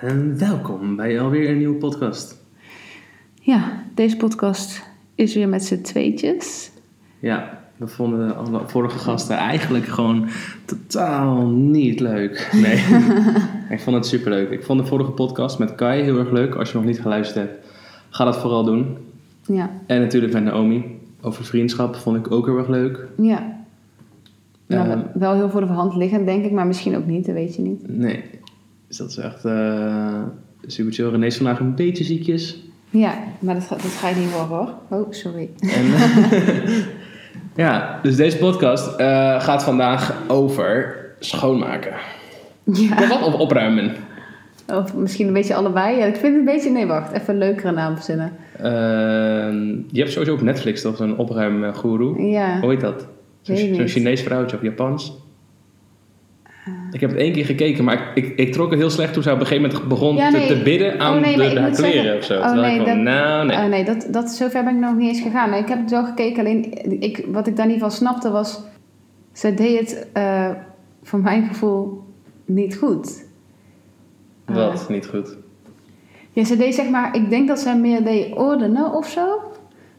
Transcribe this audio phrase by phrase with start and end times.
[0.00, 2.36] En welkom bij alweer een nieuwe podcast.
[3.34, 4.82] Ja, deze podcast
[5.14, 6.70] is weer met z'n tweetjes.
[7.18, 10.28] Ja, we vonden alle vorige gasten eigenlijk gewoon
[10.64, 12.50] totaal niet leuk.
[12.52, 12.84] Nee,
[13.76, 14.50] ik vond het superleuk.
[14.50, 16.54] Ik vond de vorige podcast met Kai heel erg leuk.
[16.54, 17.66] Als je nog niet geluisterd hebt,
[18.10, 18.96] ga dat vooral doen.
[19.46, 20.84] Ja, En natuurlijk met Naomi.
[21.20, 23.06] Over vriendschap vond ik ook heel erg leuk.
[23.16, 23.56] ja.
[24.68, 27.54] Nou, wel heel voor de hand liggend, denk ik, maar misschien ook niet, dat weet
[27.56, 27.82] je niet.
[27.88, 28.24] Nee,
[28.88, 30.22] dus dat is echt eh
[30.66, 31.08] super chill.
[31.08, 32.62] René is vandaag een beetje ziekjes.
[32.90, 34.74] Ja, maar dat, ga- dat ga je niet horen hoor.
[35.00, 35.48] Oh, sorry.
[35.60, 35.84] En,
[37.64, 41.92] ja, dus deze podcast eh, gaat vandaag over schoonmaken.
[42.64, 43.22] Ja, Of wat?
[43.22, 43.92] Of opruimen.
[44.66, 45.96] of misschien een beetje allebei.
[45.98, 48.32] Ja, ik vind het een beetje, nee wacht, even een leukere naam verzinnen.
[48.58, 52.22] Ehm, je hebt sowieso op Netflix toch zo'n opruimgoeroe.
[52.22, 53.06] Ja, Hoe heet dat?
[53.56, 53.88] Zo'n.
[53.88, 55.26] Chinees vrouwtje of Japans.
[56.90, 59.22] Ik heb het één keer gekeken, maar ik, ik, ik trok het heel slecht toen
[59.22, 60.46] zij op een gegeven moment begon Ja, te, nee.
[60.46, 62.34] te bidden aan Oh, nee, de, haar kleren zeggen- of zo.
[62.40, 63.56] oh, nee, ik van, dat- nou nee.
[63.56, 65.54] Oh nee, dat, dat, zover ben ik nog niet eens gegaan.
[65.54, 66.72] Ik heb het wel gekeken, alleen
[67.02, 68.60] ik, wat ik daar niet van snapte was...
[69.32, 70.50] Zij deed het, eh,
[71.02, 72.04] voor mijn gevoel,
[72.44, 73.24] niet goed.
[74.44, 74.88] Eh, Wat?
[74.88, 75.36] Niet goed.
[76.32, 77.14] Ja, ze deed zeg maar...
[77.16, 79.26] Ik denk dat zij meer deed ordenen of zo.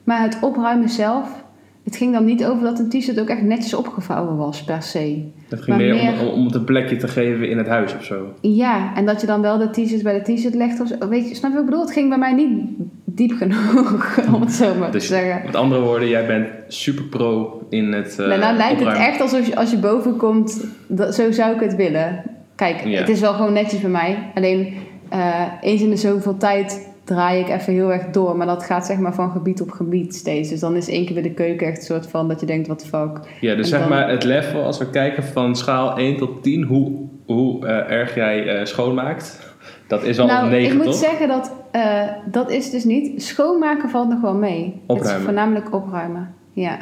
[0.04, 1.44] Maar het opruimen zelf...
[1.90, 5.24] Het ging dan niet over dat een t-shirt ook echt netjes opgevouwen was, per se.
[5.50, 7.96] Het ging maar meer, meer- Om, om het een plekje te geven in het huis
[7.96, 8.34] of zo.
[8.42, 11.08] Ja, en dat je dan wel de t-shirt bij de t-shirt legt of zo.
[11.10, 11.86] Weet je, snap je wat ik bedoel?
[11.86, 12.70] Het ging bij mij niet
[13.06, 15.42] diep genoeg, om het zo maar Dus te zeggen.
[15.46, 19.22] met andere woorden, jij bent super pro in het eh nou, nou lijkt het echt
[19.22, 22.24] alsof je, als je boven komt, dat, zo zou ik het willen.
[22.56, 23.00] Kijk, Ja.
[23.00, 24.32] het is wel gewoon netjes bij mij.
[24.36, 24.74] Alleen
[25.10, 28.38] eh, eens in de zoveel tijd draai ik even heel erg door.
[28.38, 30.50] Maar dat gaat zeg maar van gebied op gebied steeds.
[30.50, 32.68] Dus dan is één keer weer de keuken echt een soort van dat je denkt,
[32.68, 33.20] wat fuck.
[33.42, 36.44] Ja, dus En zeg dan- maar het level, als we kijken van schaal 1 tot
[36.44, 36.92] 10, hoe,
[37.26, 39.54] hoe eh, erg jij eh, schoonmaakt,
[39.88, 40.96] dat is al nou, een 9 ik moet toch?
[40.96, 43.24] zeggen dat eh, dat is dus niet.
[43.24, 44.64] Schoonmaken valt nog wel mee.
[44.64, 45.24] Het is Opruimen.
[45.24, 46.34] voornamelijk opruimen.
[46.52, 46.78] Ja.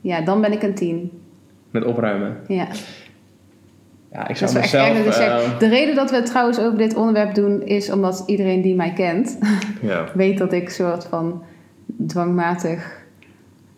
[0.00, 1.10] Ja, dan ben ik een 10.
[1.70, 2.36] Met opruimen.
[2.48, 2.66] Ja.
[4.12, 5.14] Ja, ik zou echt mezelf...
[5.14, 5.42] zeg.
[5.42, 8.74] eh, De reden dat we het trouwens over dit onderwerp doen is omdat iedereen die
[8.74, 9.38] mij kent
[9.80, 10.04] ja.
[10.14, 11.42] weet dat ik soort van
[12.06, 12.99] dwangmatig.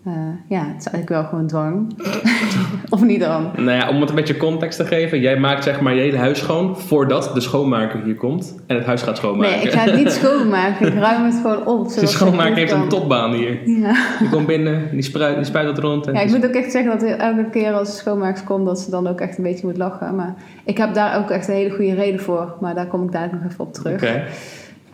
[0.04, 0.12] Eh,
[0.48, 1.94] ja, het is eigenlijk wel gewoon dwang.
[2.94, 3.50] of niet dan?
[3.56, 5.20] Nou ja, om het een beetje context te geven.
[5.20, 8.84] Jij maakt zeg maar je hele huis schoon voordat de schoonmaker hier komt en het
[8.84, 9.56] huis gaat schoonmaken.
[9.56, 10.86] Nee, ik ga het niet schoonmaken.
[10.86, 11.88] Ik ruim het gewoon op.
[12.00, 13.68] De schoonmaker heeft een topbaan hier.
[13.68, 13.94] Ja.
[14.18, 16.06] Die komt binnen, die spuit, die spuit het rond.
[16.06, 18.80] En ja, ik moet ook echt zeggen dat elke keer als de schoonmaakster komt, dat
[18.80, 20.16] ze dan ook echt een beetje moet lachen.
[20.16, 22.54] Maar ik heb daar ook echt een hele goede reden voor.
[22.60, 24.02] Maar daar kom ik dadelijk nog even op terug.
[24.02, 24.24] Oké.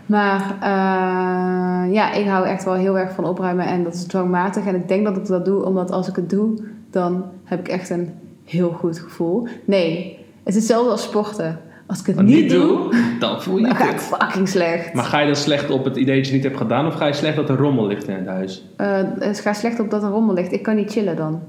[0.08, 4.66] Maar eh, ja, ik hou echt wel heel erg van opruimen en dat is dwangmatig.
[4.66, 7.68] En ik denk dat ik dat doe omdat als ik het doe, dan heb ik
[7.68, 8.10] echt een
[8.44, 9.46] heel goed gevoel.
[9.64, 11.60] Nee, het is hetzelfde als sporten.
[11.86, 14.02] Als ik het niet doe, dan voel je dan ga ik het.
[14.02, 14.92] fucking slecht.
[14.92, 16.94] Maar ga je dan slecht op het idee dat je het niet hebt gedaan of
[16.94, 18.66] ga je slecht dat er rommel ligt in het huis?
[18.76, 20.52] Eh, het gaat slecht op dat er rommel ligt.
[20.52, 21.40] Ik kan niet chillen dan.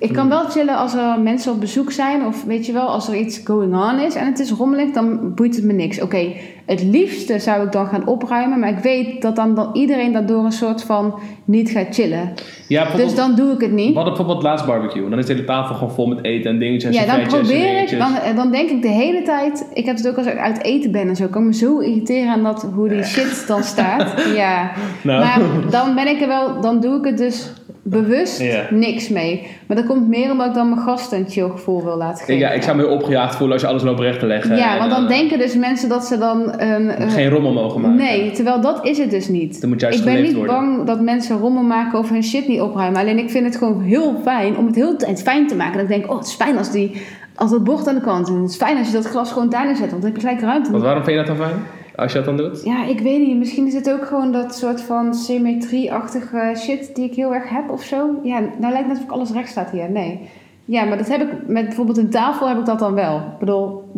[0.00, 0.30] Ik kan Hmm.
[0.30, 2.26] wel chillen als er mensen op bezoek zijn.
[2.26, 5.34] Of weet je wel, als er iets going on is en het is rommelig, dan
[5.34, 6.00] boeit het me niks.
[6.00, 6.32] Oké,
[6.66, 8.58] het liefste zou ik dan gaan opruimen.
[8.58, 12.32] Maar ik weet dat dan, dan iedereen daardoor een soort van niet gaat chillen.
[12.68, 13.94] Ja, Dus dan doe ik het niet.
[13.94, 15.08] hadden bijvoorbeeld laatst barbecue.
[15.10, 17.82] Dan is de hele tafel gewoon vol met eten en dingetjes en Ja, dan probeer
[17.82, 20.36] ik, dan, eh, dan denk ik de hele tijd, ik heb het ook als ik
[20.38, 23.44] uit eten ben en zo, kan ik me zo irriteren aan dat, hoe die shit
[23.46, 24.14] dan staat.
[24.34, 24.70] Ja,
[25.02, 25.20] Nou.
[25.24, 25.40] maar
[25.70, 27.52] dan ben ik er wel, dan doe ik het dus
[27.82, 29.46] bewust niks mee.
[29.66, 32.40] Maar dat komt meer omdat ik dan mijn gasten een chill gevoel wil laten geven.
[32.40, 34.56] Ja, ik zou me heel opgejaagd voelen als je alles loopt recht te leggen.
[34.56, 37.02] Ja, want dan eh, denken dus mensen dat ze dan een...
[37.02, 37.96] een- geen rommel mogen maken.
[37.96, 39.60] Nee, terwijl dat is het dus niet.
[39.60, 40.54] Dan moet juist ik ben niet worden.
[40.54, 43.00] bang dat mensen rommel maken of hun shit niet opruimen.
[43.00, 45.72] Alleen ik vind het gewoon heel fijn om het heel fijn te maken.
[45.72, 47.02] Dat ik denk, oh, het is fijn als, die,
[47.34, 48.28] als het bord aan de kant.
[48.28, 50.26] En het is fijn als je dat glas gewoon daar neerzet, want dan heb je
[50.26, 50.70] gelijk ruimte.
[50.70, 51.56] Want waarom vind je dat dan fijn?
[52.00, 52.64] Als je dat dan doet?
[52.64, 53.36] Ja, ik weet niet.
[53.36, 57.70] Misschien is het ook gewoon dat soort van symmetrie-achtige shit die ik heel erg heb
[57.70, 58.20] of zo.
[58.22, 59.90] Ja, nou lijkt het net of ik alles recht staat hier.
[59.90, 60.20] Nee.
[60.64, 63.16] Ja, maar dat heb ik met bijvoorbeeld een tafel heb ik dat dan wel.
[63.16, 63.90] Ik bedoel,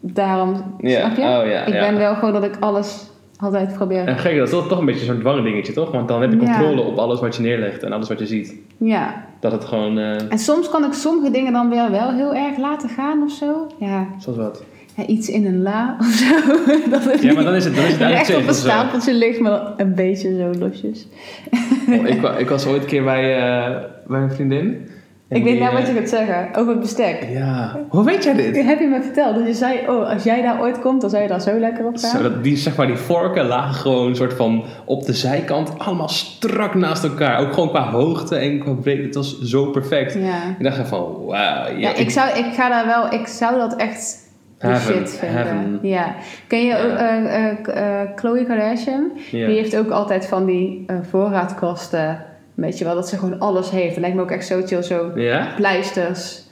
[0.00, 1.22] daarom, snap je?
[1.22, 3.10] oh ik ben wel gewoon dat ik alles
[3.40, 4.06] altijd probeer.
[4.06, 5.90] En gek, dat is toch, een beetje zo'n dwangdingetje, toch?
[5.90, 6.44] Want dan heb je Ja.
[6.44, 8.54] controle op alles wat je neerlegt en alles wat je ziet.
[8.76, 9.24] Ja.
[9.40, 12.56] Dat het gewoon, eh, En soms kan ik sommige dingen dan weer wel heel erg
[12.58, 13.66] laten gaan of zo.
[13.78, 14.64] Ja, zoals wat.
[15.00, 16.34] Ja iets in een la of zo.
[16.90, 19.94] dat Ja, maar dan is het, dan is het op een stapeltje ligt, maar een
[19.94, 21.06] beetje zo losjes.
[21.88, 23.76] Oh, ik, ik was ooit een keer bij, eh,
[24.06, 24.88] bij een vriendin.
[25.28, 27.26] ik weet nou wat je eh, gaat zeggen over het bestek.
[27.32, 27.80] Ja.
[27.88, 28.64] Hoe weet jij dit?
[28.64, 31.22] Heb je me verteld dat je zei, oh, als jij daar ooit komt, dan zou
[31.22, 32.10] je daar zo lekker op gaan?
[32.10, 36.08] Zo, dat, die, zeg maar, die vorken lagen gewoon soort van op de zijkant allemaal
[36.08, 37.40] strak naast elkaar.
[37.40, 39.02] Ook gewoon qua hoogte en qua breedte.
[39.02, 40.14] Het was zo perfect.
[40.14, 40.56] Ja.
[40.58, 41.76] Ik dacht van, wauw.
[41.76, 44.28] Ja, ik, zou, ik ga daar wel, ik zou dat echt
[44.68, 45.78] Heaven, shit vinden.
[45.82, 46.14] Ja.
[46.46, 49.10] Ken je ook, eh, eh, eh, Kardashian?
[49.30, 52.24] Die heeft ook altijd van die voorraadkasten.
[52.54, 53.90] Weet je wel, dat ze gewoon alles heeft.
[53.90, 55.10] Dat lijkt me ook echt zo chill, zo
[55.56, 56.42] pleisters,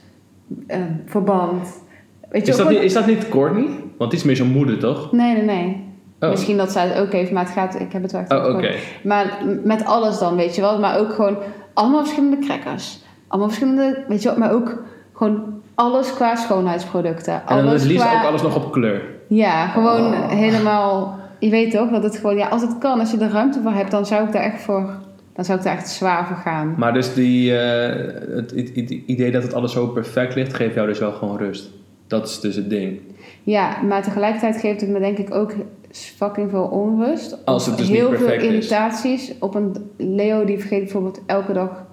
[0.67, 1.83] eh, verband.
[2.29, 3.67] Weet je Is dat, gewoon- niet, is dat niet Courtney?
[3.97, 5.11] Want die is meer zo'n moeder, toch?
[5.11, 5.87] Nee, nee, nee.
[6.19, 8.31] Oh, Misschien dat zij het ook heeft, maar het gaat, ik heb het wel echt
[8.31, 8.71] oh oké.
[9.03, 10.79] Maar met alles dan, weet je wel.
[10.79, 11.37] Maar ook gewoon
[11.73, 12.99] allemaal verschillende crackers.
[13.27, 14.37] Allemaal verschillende, weet je wel.
[14.37, 14.83] Maar ook
[15.13, 17.33] gewoon alles qua schoonheidsproducten.
[17.33, 18.19] En dan alles het liefst qua...
[18.19, 19.01] ook alles nog op kleur.
[19.27, 20.29] Ja, gewoon Oh.
[20.29, 21.17] helemaal...
[21.39, 22.37] Je weet toch dat het gewoon...
[22.37, 24.61] Ja, als het kan, als je er ruimte voor hebt, dan zou ik daar echt
[24.61, 24.89] voor...
[25.33, 26.73] Dan zou ik daar echt zwaar voor gaan.
[26.77, 30.73] Maar dus die, eh, het, het- het idee dat het alles zo perfect ligt, geeft
[30.75, 31.69] jou dus wel gewoon rust.
[32.07, 32.99] Dat is dus het ding.
[33.43, 35.53] Ja, maar tegelijkertijd geeft het me denk ik ook
[35.91, 37.37] fucking veel onrust.
[37.45, 38.47] Als het dus niet Heel veel perfect is.
[38.47, 39.33] irritaties.
[39.39, 41.87] Op een Leo die vergeet bijvoorbeeld elke dag...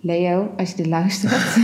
[0.00, 1.32] Leo, als je dit luistert...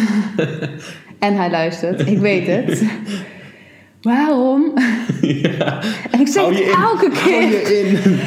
[1.22, 2.82] en hij luistert, ik weet het.
[4.02, 4.72] Waarom?
[5.20, 5.80] ja.
[6.10, 6.68] En ik zeg Hou het in.
[6.68, 7.48] elke Hou keer.
[7.50, 8.20] je in.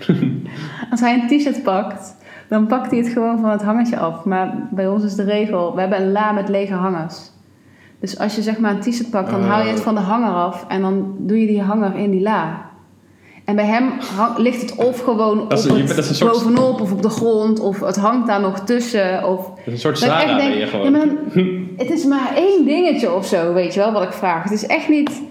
[0.90, 2.16] Als hij een t-shirt pakt,
[2.48, 4.24] dan pakt hij het gewoon van het hangertje af.
[4.24, 7.30] Maar bij ons is de regel, we hebben een la met lege hangers.
[8.00, 9.48] Dus als je zeg maar een t-shirt pakt, dan Oh.
[9.48, 12.20] haal je het van de hanger af en dan doe je die hanger in die
[12.20, 12.67] la.
[13.48, 15.96] En bij hem hang- ligt het of gewoon op Dat is een- je bent- het
[15.96, 19.24] dat is een soort- bovenop of op de grond of het hangt daar nog tussen.
[19.28, 20.84] Of Dat is een soort Zara denk, je gewoon.
[20.84, 21.18] ja, maar dan,
[21.76, 24.42] het is maar één dingetje of zo, weet je wel, wat ik vraag.
[24.42, 25.22] Het is echt niet...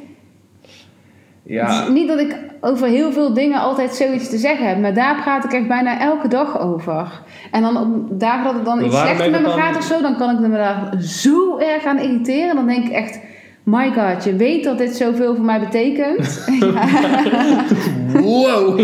[1.43, 1.65] Ja.
[1.79, 4.93] Het is niet dat ik over heel veel dingen altijd zoiets te zeggen heb, maar
[4.93, 7.21] daar praat ik echt bijna elke dag over.
[7.51, 10.01] En dan op dagen dat het dan Maar iets slechter met me gaat of zo,
[10.01, 12.55] dan kan ik me daar zo erg aan irriteren.
[12.55, 13.19] Dan denk ik echt,
[13.67, 16.45] my god, je weet dat dit zoveel voor mij betekent.
[18.13, 18.79] Wow,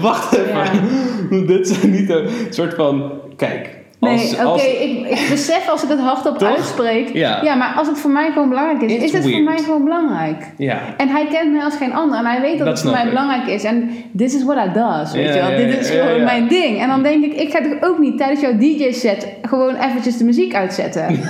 [0.00, 0.54] wacht even.
[0.54, 1.46] Ja.
[1.46, 3.12] Dit zijn niet een soort van.
[3.36, 3.81] Kijk.
[4.10, 6.48] Nee, oké, ik, ik besef als ik het hardop Toch?
[6.48, 7.14] uitspreek.
[7.14, 7.54] Ja.
[7.54, 10.46] maar als het voor mij gewoon belangrijk is, It's is het voor mij gewoon belangrijk.
[10.56, 10.78] ja.
[10.96, 12.18] En hij kent mij als geen ander.
[12.18, 13.64] En hij weet dat, het voor mij belangrijk is.
[13.64, 15.56] En this is what I does, weet je wel.
[15.56, 16.80] Dit is gewoon mijn ding.
[16.80, 20.24] En dan denk ik, ik ga toch ook niet tijdens jouw DJ-set gewoon eventjes de
[20.24, 21.06] muziek uitzetten.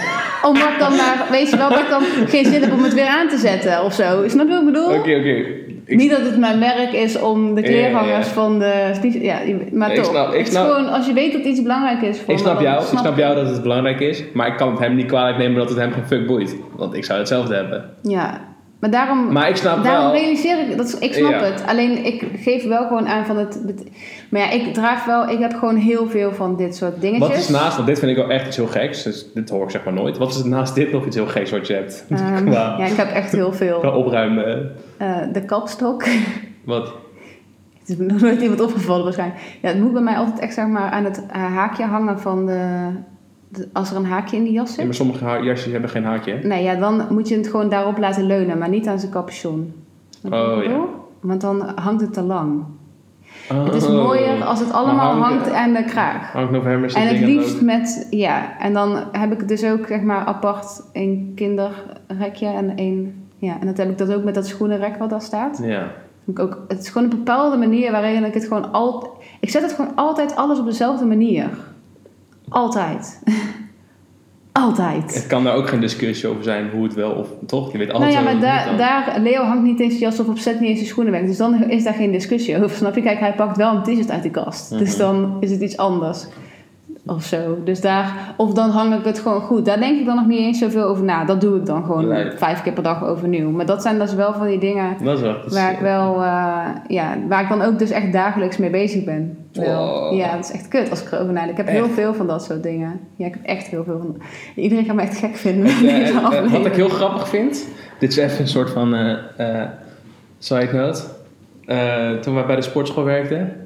[0.48, 3.06] Omdat dan maar, weet je wel, dat ik dan geen zin heb om het weer
[3.06, 4.28] aan te zetten of zo.
[4.28, 4.88] Snap je wat ik bedoel?
[4.88, 5.44] Oké, oké.
[5.92, 8.32] Ik- Niet dat het mijn werk is om de Ja, ja, kleerhangers ja.
[8.32, 8.92] van de...
[9.20, 9.38] Ja,
[9.72, 10.04] maar toch.
[10.04, 12.82] snap- het is gewoon, als je weet dat iets belangrijk is voor Ik snap jou,
[12.82, 15.56] ik snap jou dat het belangrijk is, maar ik kan het hem niet kwalijk nemen
[15.58, 16.56] dat het hem geen fuck boeit.
[16.76, 17.84] Want ik zou hetzelfde hebben.
[18.02, 18.40] Ja,
[18.82, 19.32] maar daarom...
[19.32, 20.20] Maar ik snap Daarom wel.
[20.20, 21.42] realiseer ik, dat, ik snap Ja.
[21.42, 21.64] het.
[21.66, 23.60] Alleen ik geef wel gewoon aan van het.
[24.30, 27.28] maar ja, ik draag wel, ik heb gewoon heel veel van dit soort dingetjes.
[27.28, 29.64] Wat is naast, want dit vind ik wel echt iets heel geks, dus dit hoor
[29.64, 30.18] ik zeg maar nooit.
[30.18, 32.04] Wat is naast dit nog iets heel geks wat je hebt?
[32.10, 33.92] Ehm, qua, ja, ik heb echt heel qua veel.
[33.92, 34.72] opruimen.
[34.96, 36.04] Eh, de kapstok.
[36.64, 36.92] Wat?
[37.78, 39.40] Het is me nog nooit iemand opgevallen waarschijnlijk.
[39.62, 42.46] Ja, het moet bij mij altijd echt zeg maar aan het eh, haakje hangen van
[42.46, 42.88] de-
[43.72, 44.84] Als er een haakje in die jas Ja, zit.
[44.84, 46.32] maar sommige jasjes hebben geen haakje.
[46.34, 46.46] hè?
[46.48, 49.72] Nee, ja, dan moet je het gewoon daarop laten leunen, maar niet aan zijn capuchon.
[50.30, 50.80] Oh, ja.
[51.20, 52.64] Want dan hangt het te lang.
[53.48, 54.04] Het is Oh.
[54.04, 56.32] mooier als het allemaal Maar hangt aan de kraag.
[56.32, 57.60] Hangt november En het liefst ook.
[57.60, 63.24] met, ja, en dan heb ik dus ook zeg maar apart een kinderrekje en een,
[63.38, 65.60] ja, en dat heb ik dat ook met dat schoenenrek wat daar staat.
[65.64, 65.86] Ja.
[66.24, 69.62] Ik ook, het is gewoon een bepaalde manier waarin ik het gewoon altijd, ik zet
[69.62, 71.48] het gewoon altijd alles op dezelfde manier.
[72.52, 73.20] Altijd.
[74.52, 75.14] altijd.
[75.14, 77.72] Het kan daar ook geen discussie over zijn hoe het wel of toch.
[77.72, 80.20] Je weet Nou altijd ja, wel maar daar, daar, Leo hangt niet in zijn jas
[80.20, 81.22] of op zet niet in zijn schoenen weg.
[81.26, 83.02] Dus dan is daar geen discussie over, snap je?
[83.02, 84.78] Kijk, hij pakt wel een t-shirt uit die kast.
[84.78, 84.98] Dus Mhm.
[84.98, 86.26] dan is het iets anders.
[87.06, 87.58] Of zo.
[87.64, 89.64] Dus daar, of dan hang ik het gewoon goed.
[89.64, 91.24] Daar denk ik dan nog niet eens zoveel over na.
[91.24, 93.50] Dat doe ik dan gewoon vijf keer per dag overnieuw.
[93.50, 95.32] Maar dat zijn dus wel van die dingen Dat is wel.
[95.32, 98.70] dat is- waar ik wel, eh, ja, waar ik dan ook dus echt dagelijks mee
[98.70, 99.36] bezig ben.
[99.52, 100.14] Wow.
[100.16, 101.50] Ja, dat is echt kut als ik erover nadenk.
[101.50, 103.00] Ik heb heel veel van dat soort dingen.
[103.16, 104.16] Ja, ik heb echt heel veel van.
[104.54, 105.62] Iedereen gaat me echt gek vinden.
[105.62, 107.66] met deze eh, eh, wat ik heel grappig vind,
[107.98, 109.16] dit is even een soort van
[110.38, 111.02] side note.
[112.20, 113.61] Toen wij bij de sportschool werkten,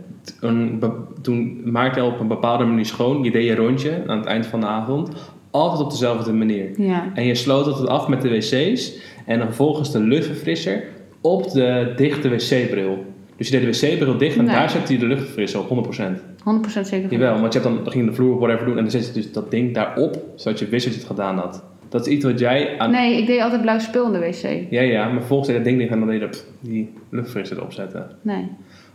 [1.22, 3.22] toen, maakte je op een bepaalde manier schoon.
[3.22, 5.10] Je deed je rondje aan het eind van de avond,
[5.50, 6.80] altijd op dezelfde manier.
[6.80, 7.10] Ja.
[7.14, 8.92] En je sloot het af met de wc's
[9.26, 10.84] en dan vervolgens de luchtverfrisser
[11.20, 13.04] op de dichte wc-bril.
[13.36, 14.54] Dus je deed de wc-bril dicht en Nee.
[14.54, 16.22] daar zette je de luchtverfrisser op, 100%.
[16.44, 17.10] 100% zeker.
[17.10, 18.90] Jawel, want je hebt dan, dan ging je de vloer of whatever doen en dan
[18.90, 21.64] zet je dus dat ding daarop, zodat je wist dat je het gedaan had.
[21.88, 22.90] Dat is iets wat jij aan...
[22.90, 24.70] Nee, ik deed altijd blauw spul in de wc.
[24.70, 27.56] Ja, ja, maar vervolgens deed je dat ding dicht en dan deed je die luchtverfrisser
[27.56, 28.06] erop zetten.
[28.22, 28.48] Nee.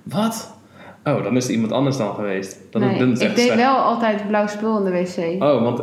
[0.04, 0.58] Wat?
[1.06, 2.60] Oh, dan is er iemand anders dan geweest.
[2.72, 2.98] Dan nee.
[3.00, 3.56] dan Ik deed slecht.
[3.56, 5.42] wel altijd blauw spul in de wc.
[5.44, 5.82] Oh, want...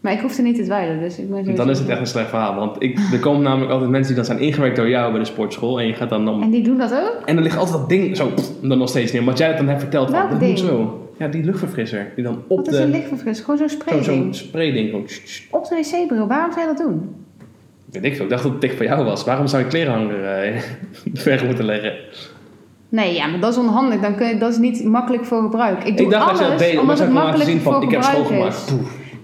[0.00, 1.52] maar ik hoefde niet te dweilen, dus ik ben zo.
[1.52, 2.54] Dan is het echt een slecht verhaal.
[2.54, 5.26] Want ik, er komen namelijk altijd mensen die dan zijn ingewerkt door jou bij de
[5.26, 5.80] sportschool.
[5.80, 6.42] En je gaat dan om...
[6.42, 7.22] En die doen dat ook?
[7.24, 9.20] En dan ligt altijd dat ding zo, pff, dan nog steeds niet.
[9.20, 10.10] Omdat jij het dan hebt verteld.
[10.10, 10.58] Van, Welk dat ding?
[10.58, 11.00] zo.
[11.18, 12.12] Ja, die luchtverfrisser.
[12.14, 12.96] Die dan op Wat is een de...
[12.96, 13.40] lichtverfris?
[13.40, 14.34] Gewoon zo'n Zo'n sprayding.
[14.36, 14.90] zo sprayding.
[14.90, 15.06] Gewoon.
[15.50, 17.14] Op de wc-bril, waarom zou je dat doen?
[17.90, 18.24] Weet ik veel.
[18.24, 19.24] Ik dacht dat het dik voor jou was.
[19.24, 20.60] Waarom zou je klerenhanger eh
[21.24, 21.92] weg moeten leggen?
[22.88, 24.00] Nee, ja, maar dat is onhandig.
[24.00, 25.84] Dan kun je, dat is niet makkelijk voor gebruik.
[25.84, 26.78] Ik doe ik dacht alles dat je dat deed.
[26.78, 28.74] omdat het makkelijk zien voor van, ik heb schoongemaakt.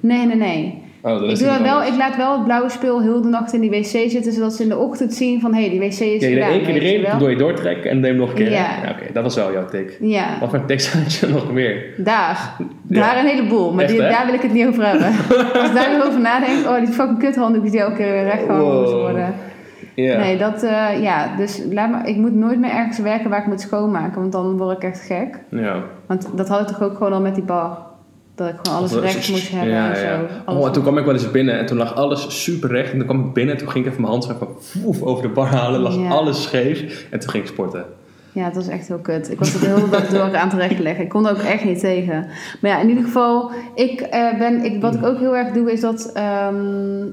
[0.00, 0.80] Nee, nee, nee.
[1.04, 3.52] Oh, dat Ik, doe dat wel, ik laat wel het blauwe spul heel de nacht
[3.52, 5.86] in die wc zitten, zodat ze in de ochtend zien van hé, hey, die wc
[5.90, 6.50] is Ja, gedaan.
[6.50, 8.50] één keer erin, doe je doortrekken en hem nog een keer.
[8.50, 8.66] Ja.
[8.90, 9.96] Oké, dat was wel jouw tik.
[10.00, 11.84] Ja, Wat voor tics had je nog meer?
[11.96, 12.54] daar.
[12.88, 13.00] Ja.
[13.00, 15.06] Daar een heleboel, maar Echt, die, daar wil ik het niet over hebben.
[15.60, 18.64] Als ik daar weer over nadenk, oh die fucking kuthanddoekjes die elke keer weer rechtgehangen
[18.66, 19.00] Wow.
[19.00, 19.34] worden.
[19.96, 23.46] Nee, dat, eh, ja, dus laat me, ik moet nooit meer ergens werken waar ik
[23.46, 25.38] moet schoonmaken, want dan word ik echt gek.
[25.48, 25.76] Ja.
[26.06, 27.78] Want dat had ik toch ook gewoon al met die bar.
[28.34, 30.02] Dat ik gewoon alles Dat- recht moest hebben ja, en zo.
[30.04, 30.20] ja.
[30.46, 32.92] Oh, en toen kwam ik wel eens binnen en toen lag alles super recht.
[32.92, 34.32] En toen kwam ik binnen en toen ging ik even mijn hand
[34.82, 35.80] woef over de bar halen.
[35.80, 36.08] lag Ja.
[36.08, 37.06] alles scheef.
[37.10, 37.84] En toen ging ik sporten.
[38.32, 39.30] Ja, het was echt heel kut.
[39.30, 41.04] Ik was het de hele dag door aan het rechtleggen.
[41.04, 42.26] Ik kon er ook echt niet tegen.
[42.60, 45.72] Maar ja, in ieder geval, ik eh, ben, ik, wat ik ook heel erg doe,
[45.72, 47.04] is dat ehm,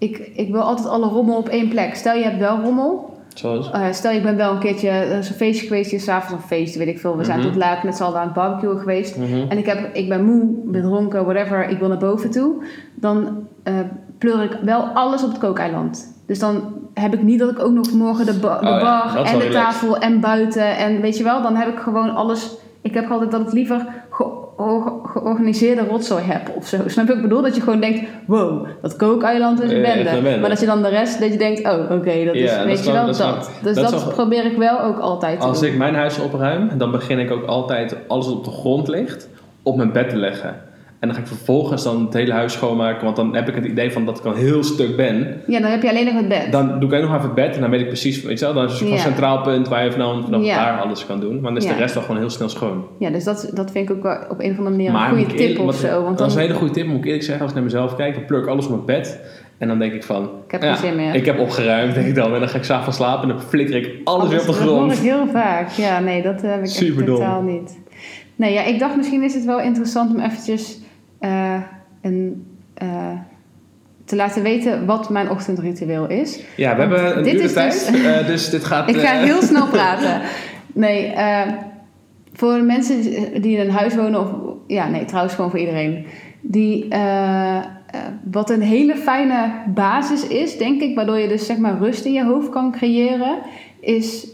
[0.00, 1.94] ik, ik wil altijd alle rommel op één plek.
[1.94, 3.08] Stel je hebt wel rommel.
[3.34, 3.70] Zoals?
[3.70, 6.48] Eh, stel je bent wel een keertje, er is een feestje geweest, is s'avonds een
[6.48, 7.16] feest, weet ik veel.
[7.16, 7.48] We zijn Mhm.
[7.48, 9.16] tot laat met z'n allen aan het barbecuen geweest.
[9.16, 9.44] Mhm.
[9.48, 12.54] En ik, heb, ik ben moe, bedronken, whatever, ik wil naar boven toe.
[12.94, 13.74] Dan eh
[14.18, 16.22] pleur ik wel alles op het kookeiland.
[16.26, 16.62] Dus dan
[16.94, 19.30] heb ik niet dat ik ook nog morgen de, ba- de Oh bar en de
[19.30, 19.52] relaxed.
[19.52, 20.76] tafel en buiten.
[20.76, 22.56] En weet je wel, dan heb ik gewoon alles...
[22.82, 23.86] Ik heb altijd dat ik liever
[25.04, 26.76] georganiseerde rotzooi heb of zo.
[26.86, 27.42] Snap je ik bedoel?
[27.42, 30.38] Dat je gewoon denkt, wow, dat kookeiland is een bende.
[30.40, 32.84] Maar dat je dan de rest, dat je denkt, oh oké, dat is, Ja, weet
[32.84, 35.68] je wel- dat dus dat probeer ik wel ook altijd te Als doen.
[35.68, 39.28] ik mijn huis opruim, dan begin ik ook altijd alles wat op de grond ligt
[39.62, 40.54] op mijn bed te leggen.
[41.00, 43.04] En dan ga ik vervolgens dan het hele huis schoonmaken.
[43.04, 45.40] Want dan heb ik het idee van dat ik al heel stuk ben.
[45.46, 46.52] Ja, dan heb je alleen nog het bed.
[46.52, 48.54] Dan doe ik nog even het bed en dan weet ik precies, weet je wel,
[48.54, 48.94] dan is het Ja.
[48.94, 50.64] een centraal punt waar je vanaf, vanaf Ja.
[50.64, 51.34] daar alles kan doen.
[51.34, 51.72] Maar dan is Ja.
[51.72, 52.84] de rest wel gewoon heel snel schoon.
[52.98, 55.18] Ja, dus dat, dat vind ik ook wel op een of andere manier Maar een
[55.18, 56.02] goede tip of zo.
[56.02, 57.42] Want dat is een hele goede tip, moet ik eerlijk zeggen.
[57.42, 59.20] Als ik naar mezelf kijk, dan pluk ik alles op mijn bed.
[59.58, 61.14] En dan denk ik van, ik heb ja, geen zin meer.
[61.14, 62.34] ik heb opgeruimd, denk ik dan.
[62.34, 64.60] En dan ga ik s'avonds slapen en dan flikker ik alles weer op de Dat
[64.60, 64.92] hoor grond.
[64.92, 65.68] ik heel vaak.
[65.70, 67.78] Ja, nee, dat heb ik echt totaal niet.
[68.36, 70.78] Nee, ja, ik dacht misschien is het wel interessant om eventjes
[72.00, 73.12] een, eh,
[74.04, 76.40] te laten weten wat mijn ochtendritueel is.
[76.56, 78.88] Ja, we hebben een dit is tijd, dus- eh, dus dit gaat...
[78.94, 80.20] Ik ga heel snel praten.
[80.74, 81.14] Nee,
[82.32, 83.02] voor mensen
[83.42, 84.28] die in een huis wonen, of
[84.66, 86.06] ja, nee, trouwens gewoon voor iedereen.
[86.40, 86.88] Die,
[88.30, 92.12] wat een hele fijne basis is, denk ik, waardoor je dus zeg maar rust in
[92.12, 93.38] je hoofd kan creëren,
[93.80, 94.26] is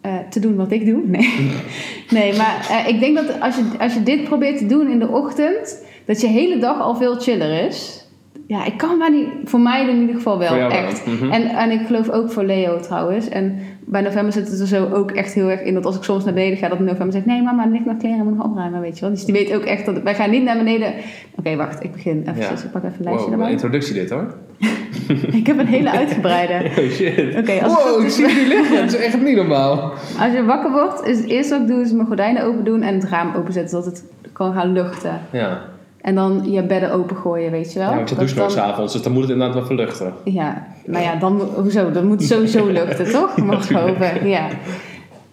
[0.00, 1.02] eh, te doen wat ik doe.
[1.06, 1.50] Nee,
[2.10, 4.98] nee maar eh, ik denk dat als je, als je dit probeert te doen in
[4.98, 8.04] de ochtend, dat je hele dag al veel chiller is.
[8.46, 11.06] Ja, ik kan maar niet, voor mij in ieder geval wel, echt.
[11.06, 11.30] mhm.
[11.30, 13.28] En, en ik geloof ook voor Leo trouwens.
[13.28, 16.02] En bij november zit het er zo ook echt heel erg in dat als ik
[16.02, 18.80] soms naar beneden ga, dat november zegt: Nee, mama, ligt nog kleren, moet nog opruimen,
[18.80, 19.10] weet je wel.
[19.10, 20.92] Dus die weet ook echt dat wij gaan niet naar beneden.
[21.36, 22.36] Oké, wacht, ik begin even.
[22.40, 22.50] Ja.
[22.50, 23.50] Ik pak even een Wow, lijstje een erbij.
[23.50, 24.34] introductie dit hoor.
[25.38, 26.54] Ik heb een hele uitgebreide.
[26.84, 27.36] Oh shit.
[27.36, 28.76] Oké, als, het wow, ik zie jullie liggen.
[28.86, 29.92] Dat is echt niet normaal.
[30.20, 32.82] als je wakker wordt, is het eerste wat ik doe, is mijn gordijnen open doen
[32.82, 35.20] en het raam openzetten, zodat het kan gaan luchten.
[35.32, 35.60] Ja,
[36.00, 37.90] En dan je bedden opengooien, weet je wel.
[37.90, 40.12] ja want je nooit dan- s'avonds, dus dan moet het inderdaad wel verluchten.
[40.24, 41.90] Ja, nou ja, dan, hoezo?
[41.90, 43.36] Dat moet sowieso luchten, toch?
[43.36, 44.46] Mag ik hopen, ja.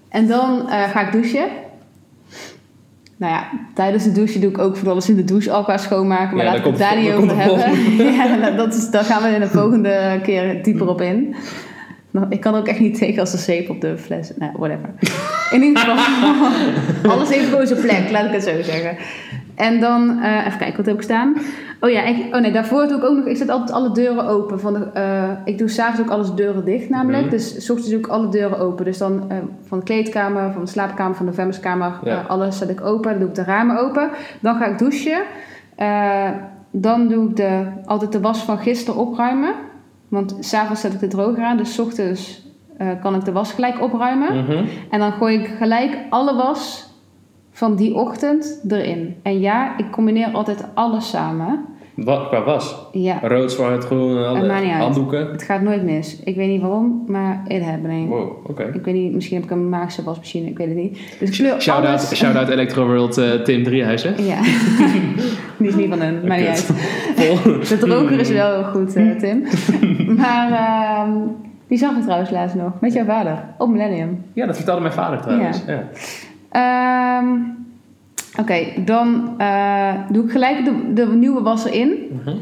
[0.09, 1.47] En dan eh, ga ik douchen.
[3.17, 5.77] Nou ja, tijdens de douche doe ik ook van alles in de douche al qua
[5.77, 6.35] schoonmaken.
[6.37, 8.05] Maar Ja, laten we het daar niet over hebben.
[8.13, 11.35] ja, dat is, daar gaan we in de volgende keer dieper op in.
[12.29, 14.31] Ik kan ook echt niet tegen als er zeep op de fles...
[14.35, 14.89] Nou, whatever.
[15.51, 15.95] In ieder geval,
[17.11, 18.97] alles heeft zijn plek, laat ik het zo zeggen.
[19.55, 21.35] En dan, eh, even kijken, wat heb ik staan?
[21.79, 24.27] Oh ja, ik, oh nee, daarvoor doe ik ook nog, ik zet altijd alle deuren
[24.27, 24.59] open.
[24.59, 27.21] Van de, eh, ik doe s'avonds ook alles deuren dicht namelijk.
[27.21, 27.31] Mhm.
[27.31, 28.85] Dus s ochtends doe ik alle deuren open.
[28.85, 31.31] Dus dan eh, van de kleedkamer, van de slaapkamer, van de
[32.03, 32.19] Ja.
[32.19, 33.09] eh, alles zet ik open.
[33.11, 34.09] Dan doe ik de ramen open.
[34.39, 35.21] Dan ga ik douchen.
[36.71, 39.53] Dan doe ik de, altijd de was van gisteren opruimen.
[40.07, 42.45] Want s'avonds zet ik de droger aan, dus ochtends
[42.77, 44.43] eh, kan ik de was gelijk opruimen.
[44.43, 44.63] Mhm.
[44.89, 46.87] En dan gooi ik gelijk alle was
[47.51, 49.15] van die ochtend erin.
[49.23, 51.65] En ja, ik combineer altijd alles samen.
[51.97, 52.75] Wat qua was?
[52.91, 55.31] Ja, Rood, zwart, groen, alle handdoeken.
[55.31, 56.19] het gaat nooit mis.
[56.23, 58.09] Ik weet niet waarom, maar it happening.
[58.09, 58.71] Wow, oké.
[58.73, 60.99] Ik weet niet, misschien heb ik een magische wasmachine, ik weet het niet.
[61.19, 61.35] Dus
[62.15, 64.23] shout Electroworld eh, Tim Driehuizen.
[64.23, 64.41] Ja,
[65.57, 66.67] die is niet van hun, maar niet uit.
[67.69, 69.43] De droger is wel goed, eh, Tim.
[70.15, 71.11] Maar ehm,
[71.67, 74.25] die zag ik trouwens laatst nog, met jouw vader, op Millennium.
[74.33, 75.63] Ja, dat vertelde mijn vader trouwens.
[75.65, 75.83] Ja.
[76.49, 77.27] Ehm,
[78.39, 82.21] Oké, dan eh, doe ik gelijk de, de nieuwe was erin.
[82.23, 82.35] Mhm.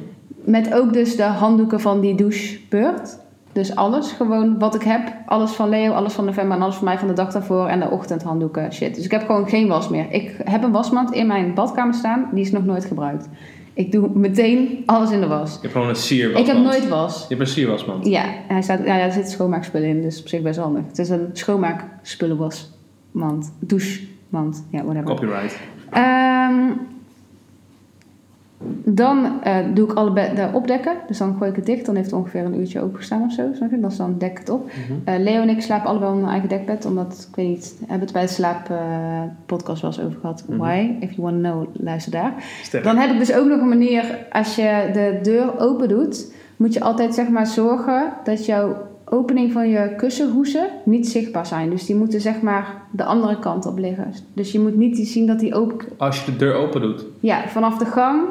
[0.43, 3.17] Met ook dus de handdoeken van die douchebeurt.
[3.51, 5.01] Dus alles, gewoon wat ik heb.
[5.25, 7.67] Alles van Leo, alles van november en alles van mij van de dag daarvoor.
[7.67, 8.95] En de ochtendhanddoeken, shit.
[8.95, 10.05] Dus ik heb gewoon geen was meer.
[10.09, 12.29] Ik heb een wasmand in mijn badkamer staan.
[12.31, 13.29] Die is nog nooit gebruikt.
[13.75, 15.53] Ik doe meteen alles in de was.
[15.53, 16.47] Je hebt gewoon een sierwasmand.
[16.47, 17.21] Ik heb nooit was.
[17.21, 18.05] Je hebt een sierwasmand.
[18.05, 20.01] Ja, hij staat, ja, daar zitten schoonmaakspullen in.
[20.01, 20.83] Dus op zich best handig.
[20.87, 23.53] Het is een schoonmaakspullenwasmand.
[23.59, 24.65] Douchemand.
[24.71, 25.03] Ja, whatever.
[25.03, 25.59] Copyright.
[25.91, 26.61] Ehm,
[28.85, 30.93] dan eh, doe ik alle bedden opdekken.
[31.07, 31.85] Dus dan gooi ik het dicht.
[31.85, 33.49] Dan heeft het ongeveer een uurtje opengestaan of zo.
[33.53, 33.79] Snap je?
[33.79, 34.65] Dus dan dek ik het op.
[34.65, 34.99] Mhm.
[35.03, 36.85] Eh, Leo en ik slapen allebei op een eigen dekbed.
[36.85, 40.43] Omdat, ik weet niet, we hebben het bij de slaappodcast wel eens over gehad.
[40.47, 40.57] Mhm.
[40.57, 40.95] Why?
[40.99, 42.33] If you want to know, luister daar.
[42.63, 42.83] Sterk.
[42.83, 46.73] Dan heb ik dus ook nog een manier, als je de deur open doet, moet
[46.73, 48.75] je altijd zeg maar zorgen dat jouw
[49.09, 51.69] opening van je kussenhoezen niet zichtbaar zijn.
[51.69, 54.13] Dus die moeten zeg maar de andere kant op liggen.
[54.33, 55.85] Dus je moet niet zien dat die open...
[55.97, 57.05] Als je de deur open doet.
[57.19, 58.21] Ja, vanaf de gang,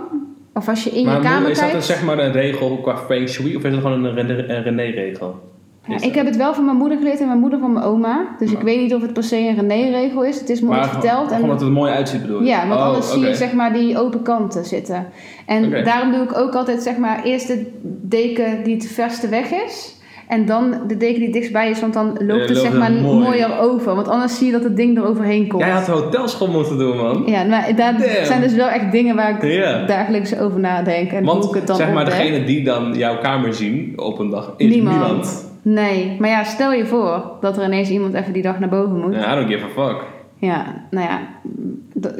[0.55, 1.75] of als je in maar je kamer is dat kijkt.
[1.75, 4.63] een, zeg maar een regel qua feng shui of is het gewoon een René- een
[4.63, 5.53] René-regel?
[5.87, 7.73] Ja, Is ik dat- heb het wel van mijn moeder geleerd en mijn moeder van
[7.73, 8.27] mijn oma.
[8.39, 10.41] Dus ik Maar- weet niet of het per se een René-regel is.
[10.41, 11.33] Het is me ooit Maar verteld.
[11.33, 12.47] gewoon dat het er mooi uitziet bedoel je?
[12.47, 15.07] Ja, want Oh, anders zie je zeg maar die open kanten zitten.
[15.47, 17.71] En daarom doe ik ook altijd zeg maar eerst de
[18.03, 19.94] deken die het verste weg is.
[20.29, 23.19] En dan de deken die dichtstbij is, want dan loopt Ja, het zeg maar mooi.
[23.19, 23.95] mooier over.
[23.95, 25.63] Want anders zie je dat het ding er overheen komt.
[25.63, 27.23] Jij had hotelschool moeten doen, man.
[27.27, 28.25] Ja, maar daar Damn.
[28.25, 31.11] zijn dus wel echt dingen waar ik dagelijks over nadenk.
[31.13, 34.19] En Want hoe ik het dan zeg maar, degene die dan jouw kamer zien op
[34.19, 34.97] een dag is Niemand.
[35.01, 35.53] niemand.
[35.63, 39.01] Nee, maar ja, stel je voor dat er ineens iemand even die dag naar boven
[39.01, 39.15] moet.
[39.15, 39.97] Ja, I don't give a fuck.
[40.39, 41.21] Ja, nou ja,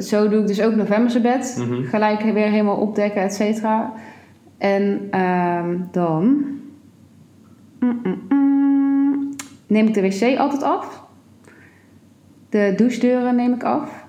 [0.01, 1.65] zo doe ik dus ook novemberse bed.
[1.69, 1.83] Mhm.
[1.83, 3.93] Gelijk weer helemaal opdekken, et cetera.
[4.57, 6.43] En ehm, dan.
[9.67, 11.03] Neem ik de wc altijd af.
[12.49, 14.05] De douchedeuren neem ik af.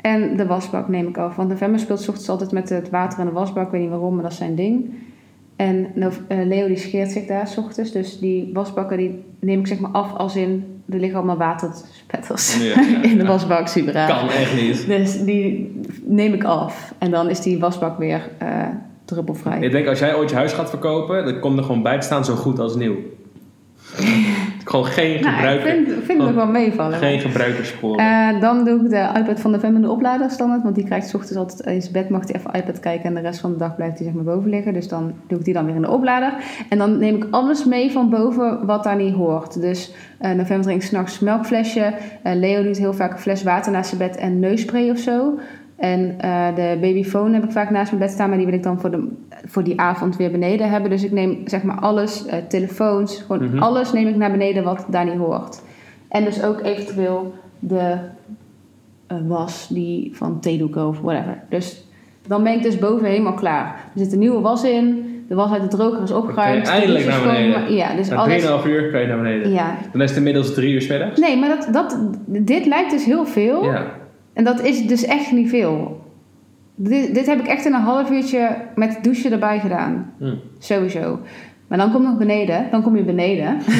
[0.00, 1.36] En de wasbak neem ik af.
[1.36, 3.64] Want november speelt 's ochtends altijd met het water in de wasbak.
[3.66, 4.90] Ik weet niet waarom, maar dat is zijn ding.
[5.56, 7.92] En Nov- eh, Leo die scheert zich daar 's ochtends.
[7.92, 10.64] Dus die wasbakken die neem ik zeg maar af als in...
[10.88, 13.68] Er liggen allemaal waterspetters Ja, ja, in de wasbak.
[13.68, 14.08] Super raar.
[14.08, 14.86] Kan echt niet.
[14.86, 16.94] Dus die neem ik af.
[16.98, 18.66] En dan is die wasbak weer eh
[19.12, 19.60] druppelvrij.
[19.60, 22.06] Ik denk als jij ooit je huis gaat verkopen, dan komt er gewoon bij te
[22.06, 22.96] staan zo goed als nieuw.
[24.64, 25.68] gewoon geen nou, ik gebruiker.
[25.68, 26.98] vind, vind het wel meevallen.
[26.98, 27.98] Geen gebruikerssporen.
[27.98, 30.62] Eh, dan doe ik de iPad van november in de oplader standaard.
[30.62, 32.08] Want die krijgt 's ochtends altijd in zijn bed.
[32.08, 33.04] Mag hij even iPad kijken.
[33.04, 34.72] En de rest van de dag blijft hij zeg maar boven liggen.
[34.72, 36.34] Dus dan doe ik die dan weer in de oplader.
[36.68, 39.60] En dan neem ik alles mee van boven wat daar niet hoort.
[39.60, 41.94] Dus eh, november drinkt s'nachts melkflesje.
[42.22, 45.38] Eh, Leo doet heel vaak een fles water naast zijn bed en neusspray of zo.
[45.82, 48.28] En eh, de babyfoon heb ik vaak naast mijn bed staan.
[48.28, 49.08] Maar die wil ik dan voor, de,
[49.46, 50.90] voor die avond weer beneden hebben.
[50.90, 52.26] Dus ik neem zeg maar alles.
[52.26, 53.24] eh, telefoons.
[53.26, 53.58] Gewoon Mhm.
[53.58, 55.62] alles neem ik naar beneden wat daar niet hoort.
[56.08, 57.96] En dus ook eventueel de
[59.06, 61.38] eh, was die van theedoeken of whatever.
[61.48, 61.86] Dus
[62.26, 63.66] dan ben ik dus boven helemaal klaar.
[63.94, 65.06] Er zit een nieuwe was in.
[65.28, 66.66] De was uit de droger is opgeruimd.
[66.66, 67.74] Je eindelijk naar beneden.
[67.74, 68.42] Ja, dus Na alles.
[68.42, 69.52] 3,5 uur kan je naar beneden.
[69.52, 69.76] Ja.
[69.92, 71.20] Dan is het inmiddels 3 uur middags.
[71.20, 73.64] Nee, maar dat, dat, dit lijkt dus heel veel.
[73.64, 73.86] Ja.
[74.32, 76.00] En dat is dus echt niet veel.
[76.74, 80.12] Dit, dit heb ik echt in een half uurtje met douchen erbij gedaan.
[80.18, 80.34] Hm.
[80.58, 81.18] Sowieso.
[81.66, 82.66] Maar dan kom je nog beneden.
[82.70, 83.56] Dan kom je beneden.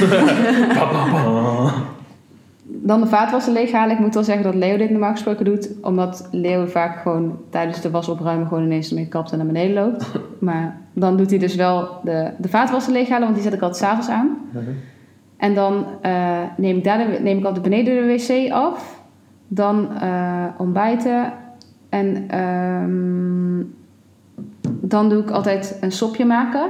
[2.84, 3.94] Dan de vaatwasser leeghalen.
[3.94, 5.70] Ik moet wel zeggen dat Leo dit normaal gesproken doet.
[5.82, 9.74] Omdat Leo vaak gewoon tijdens de was opruimen gewoon ineens ermee kapt en naar beneden
[9.74, 10.10] loopt.
[10.38, 13.22] Maar dan doet hij dus wel de, de vaatwasser leeghalen.
[13.22, 14.38] Want die zet ik altijd s'avonds aan.
[14.52, 14.64] Mhm.
[15.36, 19.01] En dan eh, neem, ik daar de, neem ik altijd beneden de wc af.
[19.54, 21.32] Dan eh, ontbijten.
[21.88, 23.62] En ehm,
[24.80, 26.68] dan doe ik altijd een sopje maken.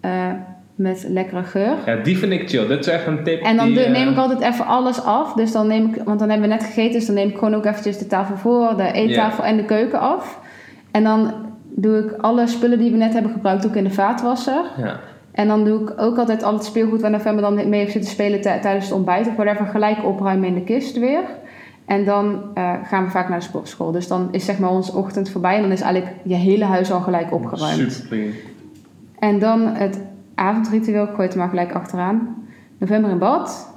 [0.00, 0.26] eh,
[0.74, 1.74] met lekkere geur.
[1.86, 2.66] Ja, die vind ik chill.
[2.66, 3.42] Dit is echt een tip.
[3.42, 5.32] En dan die, eh, neem ik altijd even alles af.
[5.32, 7.54] Dus dan neem ik, want dan hebben we net gegeten, dus dan neem ik gewoon
[7.54, 10.40] ook eventjes de tafel voor, de eettafel en de keuken af.
[10.90, 11.32] En dan
[11.74, 14.62] doe ik alle spullen die we net hebben gebruikt ook in de vaatwasser.
[14.78, 15.00] Ja.
[15.32, 18.10] En dan doe ik ook altijd al het speelgoed waar November dan mee heeft zitten
[18.10, 21.20] spelen tij- tijdens het ontbijt of whatever, gelijk opruimen in de kist weer.
[21.90, 23.90] En dan eh, gaan we vaak naar de sportschool.
[23.90, 26.92] Dus dan is zeg maar onze ochtend voorbij en dan is eigenlijk je hele huis
[26.92, 27.92] al gelijk opgeruimd.
[27.92, 28.32] Super clean.
[29.18, 30.00] En dan het
[30.34, 32.36] avondritueel, ik gooi het maar gelijk achteraan.
[32.78, 33.69] November in bad.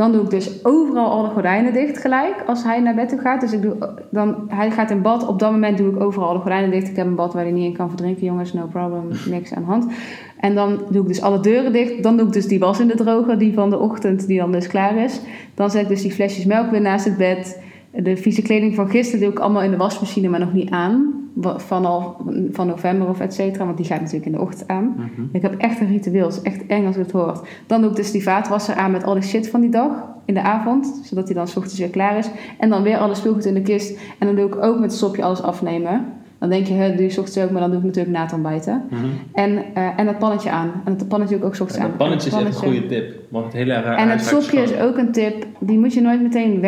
[0.00, 3.40] Dan doe ik dus overal alle gordijnen dicht gelijk als hij naar bed toe gaat.
[3.40, 3.76] Dus ik doe,
[4.10, 5.26] dan, hij gaat in bad.
[5.26, 6.88] Op dat moment doe ik overal de gordijnen dicht.
[6.88, 8.52] Ik heb een bad waar hij niet in kan verdrinken, jongens.
[8.52, 9.92] No problem, niks aan de hand.
[10.38, 12.02] En dan doe ik dus alle deuren dicht.
[12.02, 14.52] Dan doe ik dus die was in de droger, die van de ochtend, die dan
[14.52, 15.20] dus klaar is.
[15.54, 17.62] Dan zet ik dus die flesjes melk weer naast het bed.
[17.90, 21.19] De vieze kleding van gisteren doe ik allemaal in de wasmachine, maar nog niet aan.
[21.32, 22.14] Wa- vanaf
[22.50, 24.94] van november of et cetera, want die gaat natuurlijk in de ochtend aan.
[24.96, 25.26] Mhm.
[25.32, 27.40] Ik heb echt een ritueel, het is echt eng als ik het hoort.
[27.66, 29.92] Dan doe ik dus die vaatwasser aan met al die shit van die dag
[30.24, 32.30] in de avond, zodat hij dan s ochtends weer klaar is.
[32.58, 33.98] En dan weer alle speelgoed in de kist.
[34.18, 36.04] En dan doe ik ook met het stopje alles afnemen.
[36.38, 38.22] Dan denk je, hè, doe je s ochtends ook, maar dan doe ik natuurlijk na
[38.22, 38.82] het ontbijten.
[38.90, 39.04] Mhm.
[39.32, 40.70] En, eh, en dat pannetje aan.
[40.84, 41.88] En dat pannetje ik ook s ochtends aan.
[41.88, 43.14] dat pannetje is echt een goede tip.
[43.28, 45.46] Want het hele En het sopje is ook een tip.
[45.58, 46.60] Die moet je nooit meteen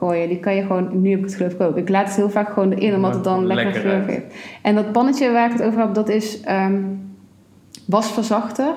[0.00, 0.28] weggooien.
[0.28, 1.76] Die kan je gewoon, nu heb ik het geloof ik ook.
[1.76, 4.34] Ik laat het heel vaak gewoon erin, omdat het dan lekker, Lekker geur geeft.
[4.62, 6.82] En dat pannetje waar ik het over heb, dat is ehm,
[7.86, 8.72] wasverzachter.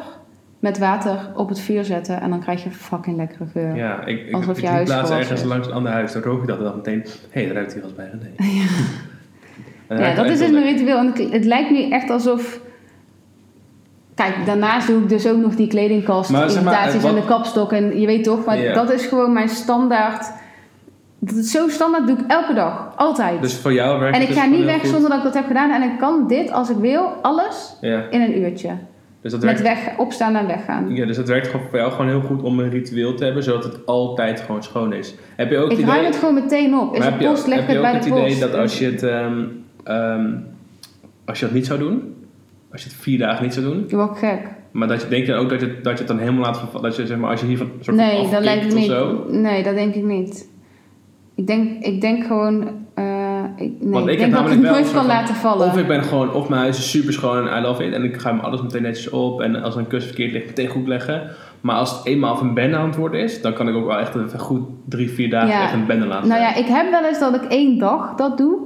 [0.60, 3.76] Met water op het vuur zetten en dan krijg je fucking lekkere geur.
[3.76, 5.48] Ja, ik, ik, Alsof ik je gewassen ergens is.
[5.48, 6.12] langs een ander huis.
[6.12, 7.02] Dan rook ik dat en dacht meteen...
[7.02, 8.10] Hé, hey, dat ruikt hier als bij.
[8.12, 8.22] En
[9.88, 10.98] Ja, ruikt dat is dus mijn ritueel.
[10.98, 12.60] En het, het lijkt nu echt alsof...
[14.16, 17.22] Kijk, daarnaast doe ik dus ook nog die kledingkast, Maar zeg maar, irritaties wat- en
[17.22, 17.72] de kapstok.
[17.72, 18.74] En je weet toch, maar Ja.
[18.74, 20.32] dat is gewoon mijn standaard...
[21.20, 22.94] Dat is zo standaard, doe ik elke dag.
[22.96, 23.42] Altijd.
[23.42, 25.34] Dus voor jou werkt en ik het ga dus niet weg zonder dat ik dat
[25.34, 25.72] heb gedaan.
[25.72, 27.76] En ik kan dit, als ik wil, alles.
[27.82, 28.70] Ja, in een uurtje.
[29.22, 29.86] dus dat Met werkt...
[29.86, 30.96] weg, opstaan en weggaan.
[30.96, 33.44] Ja, dus het werkt gewoon voor jou gewoon heel goed om een ritueel te hebben,
[33.44, 35.16] zodat het altijd gewoon schoon is.
[35.36, 36.94] Heb je ook Ik het ruim idee, het gewoon meteen op.
[36.94, 38.10] Is maar het heb je, post, leg heb ik je het ook bij het de
[38.10, 38.40] idee post.
[38.40, 39.44] dat als je het, ehm,
[39.84, 40.32] ehm,
[41.26, 42.16] als je dat niet zou doen,
[42.72, 44.40] als je het vier dagen niet zou doen, Je wordt gek.
[44.72, 46.90] maar dat je, denk je ook dat je, dat je het dan helemaal laat vervallen,
[46.90, 48.86] dat je zeg maar, als je hiervan soort Nee, dat lijkt me of niet.
[48.90, 49.26] zo.
[49.30, 50.50] Nee, dat denk ik niet.
[51.40, 52.68] Ik denk, ik denk gewoon...
[52.94, 53.06] eh,
[53.56, 55.68] ik, nee, Want ik, ik heb ik namelijk het wel nooit een van- laten vallen.
[55.68, 57.94] Of ik ben gewoon, of mijn huis is super schoon en I love it.
[57.94, 59.42] En ik ga me alles meteen netjes op.
[59.42, 61.22] En als er een kus verkeerd ligt, meteen goed leggen.
[61.62, 64.00] Maar als het eenmaal van bende aan het worden is, dan kan ik ook wel
[64.00, 65.64] echt even goed drie, vier dagen Ja.
[65.64, 68.38] echt een bende laten Nou ja, ik heb wel eens dat ik één dag dat
[68.38, 68.58] doe.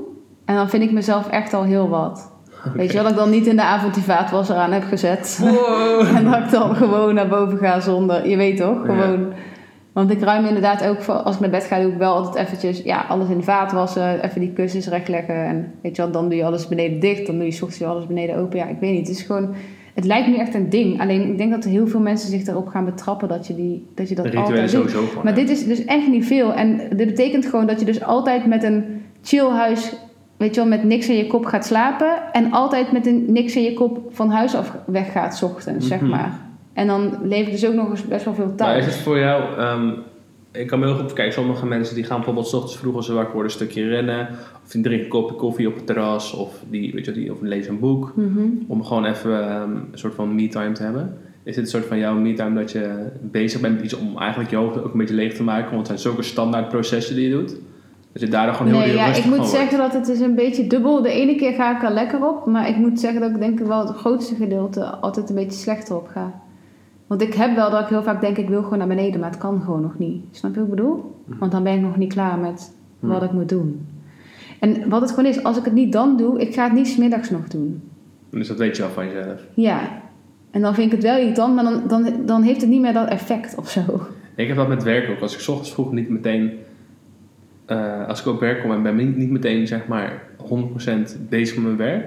[0.45, 2.31] En dan vind ik mezelf echt al heel wat.
[2.75, 5.39] Weet je wel, dat ik dan niet in de avond die vaatwasser aan heb gezet.
[5.41, 6.01] Wow.
[6.17, 8.27] en dat ik dan gewoon naar boven ga zonder...
[8.29, 8.87] Je weet toch?
[8.87, 9.15] Ja.
[9.93, 12.81] Want ik ruim inderdaad ook, als ik naar bed ga, doe ik wel altijd eventjes
[12.83, 14.23] ja, alles in de vaat wassen.
[14.25, 15.35] Even die kussens rechtleggen.
[15.45, 17.25] En weet je wel, dan doe je alles beneden dicht.
[17.25, 18.57] Dan doe je ochtends alles beneden open.
[18.57, 19.07] Ja, ik weet niet.
[19.07, 19.53] Het is gewoon...
[19.93, 21.01] Het lijkt nu echt een ding.
[21.01, 23.87] Alleen ik denk dat er heel veel mensen zich erop gaan betrappen dat je, die,
[23.95, 24.69] dat, je dat altijd doet.
[24.69, 25.23] sowieso gewoon.
[25.23, 26.53] Maar dit is dus echt niet veel.
[26.53, 29.95] En dit betekent gewoon dat je dus altijd met een chill huis,
[30.37, 32.13] weet je wel, met niks in je kop gaat slapen.
[32.31, 36.01] En altijd met een niks in je kop van huis af weggaat, 's ochtends, zeg
[36.01, 36.09] Mhm.
[36.09, 36.39] maar.
[36.73, 39.57] En dan ik dus ook nog eens best wel veel Maar is het voor jou...
[39.57, 39.91] ehm,
[40.51, 43.05] ik kan me heel goed kijken, sommige mensen die gaan bijvoorbeeld 's ochtends vroeg als
[43.05, 44.27] ze wakker worden een stukje rennen.
[44.65, 46.33] Of die drinken een kopje koffie op het terras.
[46.33, 48.13] Of die, weet je, die, of lezen een boek.
[48.15, 48.39] Mhm.
[48.67, 51.17] Om gewoon even ehm, een soort van me-time te hebben.
[51.43, 54.49] Is dit een soort van jouw me-time dat je bezig bent met iets om eigenlijk
[54.49, 55.65] je hoofd ook een beetje leeg te maken?
[55.65, 57.55] Want het zijn zulke standaard processen die je doet.
[58.11, 59.51] Dat je daardoor gewoon heel, Nee, heel ja, rustig ik moet wordt.
[59.53, 61.01] zeggen dat het is een beetje dubbel.
[61.01, 62.45] De ene keer ga ik er lekker op.
[62.45, 65.59] Maar ik moet zeggen dat ik denk ik wel het grootste gedeelte altijd een beetje
[65.59, 66.41] slechter op ga.
[67.07, 69.19] Want ik heb wel dat ik heel vaak denk ik wil gewoon naar beneden.
[69.19, 70.23] Maar het kan gewoon nog niet.
[70.31, 71.15] Snap je wat ik bedoel?
[71.25, 73.27] Want dan ben ik nog niet klaar met wat Hmm.
[73.27, 73.87] ik moet doen.
[74.59, 76.87] En wat het gewoon is, als ik het niet dan doe, ik ga het niet
[76.87, 77.81] smiddags nog doen.
[78.29, 79.41] Dus dat weet je wel van jezelf.
[79.53, 79.79] Ja.
[80.51, 82.93] En dan vind ik het wel irritant, maar dan, dan, dan heeft het niet meer
[82.93, 83.81] dat effect of zo.
[84.35, 85.19] Ik heb dat met werk ook.
[85.21, 86.51] Als ik 's ochtends vroeg niet meteen...
[87.65, 90.49] eh, als ik op werk kom en ben niet, niet meteen zeg maar 100%
[91.29, 92.05] bezig met mijn werk.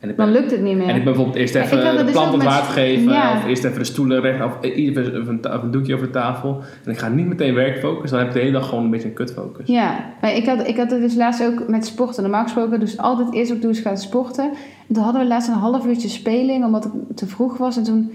[0.00, 0.88] En ik ben, Dan lukt het niet meer.
[0.88, 3.12] en ik ben bijvoorbeeld eerst even de dus plant het water geven.
[3.12, 3.36] Ja.
[3.36, 4.44] Of eerst even de stoelen recht.
[4.44, 6.62] Of even een, doekje over de tafel.
[6.84, 8.10] En ik ga niet meteen werk focussen.
[8.10, 9.66] Dan heb ik de hele dag gewoon een beetje een kutfocus.
[9.66, 12.22] Ja, maar ik had, ik had het dus laatst ook met sporten.
[12.22, 14.44] Normaal gesproken dus altijd eerst op doe gaan sporten.
[14.88, 17.76] En toen hadden we laatst een half uurtje speling, omdat ik te vroeg was.
[17.76, 18.10] En toen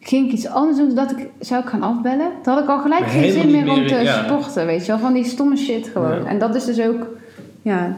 [0.00, 0.86] ging ik iets anders doen.
[0.86, 2.30] Toen dacht ik, zou ik gaan afbellen?
[2.42, 4.24] Toen had ik al gelijk Maar geen zin meer om te ja.
[4.24, 5.00] sporten, weet je wel.
[5.00, 6.26] Van die stomme shit gewoon.
[6.26, 7.06] En dat is dus ook,
[7.62, 7.96] ja...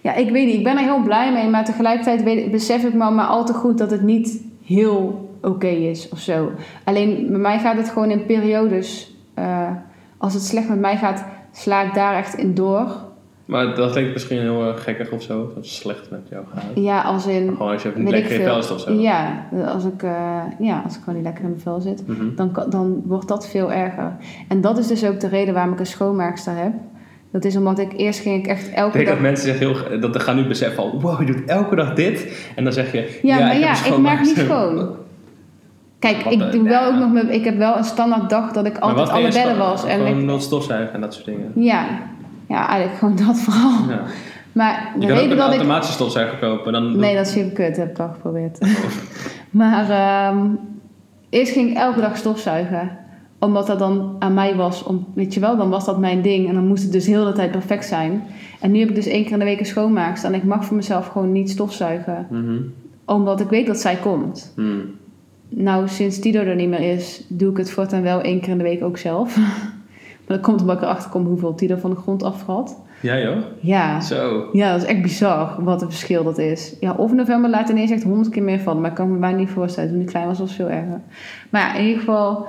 [0.00, 0.54] Ja, ik weet niet.
[0.54, 1.48] Ik ben er heel blij mee.
[1.48, 5.66] Maar tegelijkertijd weet, besef ik me maar al te goed dat het niet heel oké
[5.66, 6.50] is of zo.
[6.84, 9.14] Alleen bij mij gaat het gewoon in periodes.
[9.34, 9.70] eh,
[10.18, 12.96] als het slecht met mij gaat, sla ik daar echt in door.
[13.44, 15.46] Maar dat klinkt misschien heel erg gekkig of zo.
[15.46, 16.62] Dat het slecht met jou gaat.
[16.74, 17.48] Ja, als in.
[17.56, 18.92] Gewoon als je niet lekker in vel zit of zo.
[18.92, 22.34] Ja, als ik, eh, ja, als ik gewoon niet lekker in mijn vel zit, Mhm.
[22.36, 24.16] dan, dan wordt dat veel erger.
[24.48, 26.72] En dat is dus ook de reden waarom ik een schoonmaakster heb.
[27.34, 29.14] Dat is omdat ik eerst ging ik echt Ik elke denk dag.
[29.14, 32.46] dat mensen zich heel, dat gaan nu beseffen van, wow, je doet elke dag dit.
[32.54, 34.88] En dan zeg je, Ja, maar ik ja, ik maak niet schoon.
[35.98, 38.66] Kijk, Wat ik doe wel ook nog mijn, ik heb wel een standaard dag dat
[38.66, 39.56] ik altijd alle schoon?
[39.56, 39.84] was.
[39.84, 41.52] En Gewoon ik, stofzuigen en dat soort dingen.
[41.54, 41.86] ja,
[42.48, 43.88] ja, eigenlijk gewoon dat vooral.
[43.88, 44.00] Ja.
[44.52, 45.54] Maar de Je kan ook een dat ik.
[45.54, 46.72] automatische stofzuiger kopen.
[46.72, 48.58] Dan Nee, dat is super kut, heb ik al geprobeerd.
[49.50, 50.46] maar ehm,
[51.30, 52.98] eerst ging ik elke dag stofzuigen.
[53.44, 54.82] Omdat dat dan aan mij was.
[54.82, 56.48] Om, weet je wel, dan was dat mijn ding.
[56.48, 58.22] En dan moest het dus heel de tijd perfect zijn.
[58.60, 60.30] En nu heb ik dus één keer in de week een schoonmaakster.
[60.30, 62.26] En ik mag voor mezelf gewoon niet stofzuigen.
[62.30, 62.56] Mhm.
[63.04, 64.52] Omdat ik weet dat zij komt.
[64.56, 64.82] Hmm.
[65.48, 68.58] Nou, sinds Tido er niet meer is, doe ik het voortaan wel één keer in
[68.58, 69.36] de week ook zelf.
[70.26, 72.76] maar dat komt omdat ik erachter kom hoeveel Tido van de grond afvalt.
[73.00, 73.36] Ja joh?
[73.60, 74.00] Ja.
[74.00, 74.48] Zo.
[74.52, 76.74] Ja, dat is echt bizar wat een verschil dat is.
[76.80, 78.80] Ja, of november laat ineens echt honderd keer meer van.
[78.80, 79.90] Maar ik kan me bijna niet voorstellen.
[79.90, 81.00] Toen ik klein was, was het veel erger.
[81.50, 82.46] Maar ja, in ieder geval...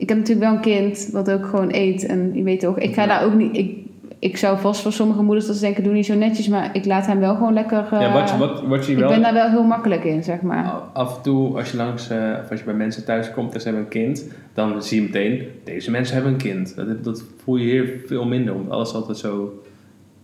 [0.00, 2.06] Ik heb natuurlijk wel een kind wat ook gewoon eet.
[2.06, 3.08] En je weet toch, ik ga Ja.
[3.08, 3.56] daar ook niet...
[3.56, 3.78] Ik,
[4.18, 6.48] ik zou vast voor sommige moeders dat ze denken, doe niet zo netjes.
[6.48, 7.88] Maar ik laat hem wel gewoon lekker...
[7.92, 9.08] eh, ja, wat, je- wat, wat je ik wel...
[9.08, 10.64] ben daar wel heel makkelijk in, zeg maar.
[10.92, 13.60] Af en toe, als je langs, eh, of als je bij mensen thuis komt en
[13.60, 16.76] ze hebben een kind, dan zie je meteen, deze mensen hebben een kind.
[16.76, 19.62] Dat, dat voel je hier veel minder, omdat alles altijd zo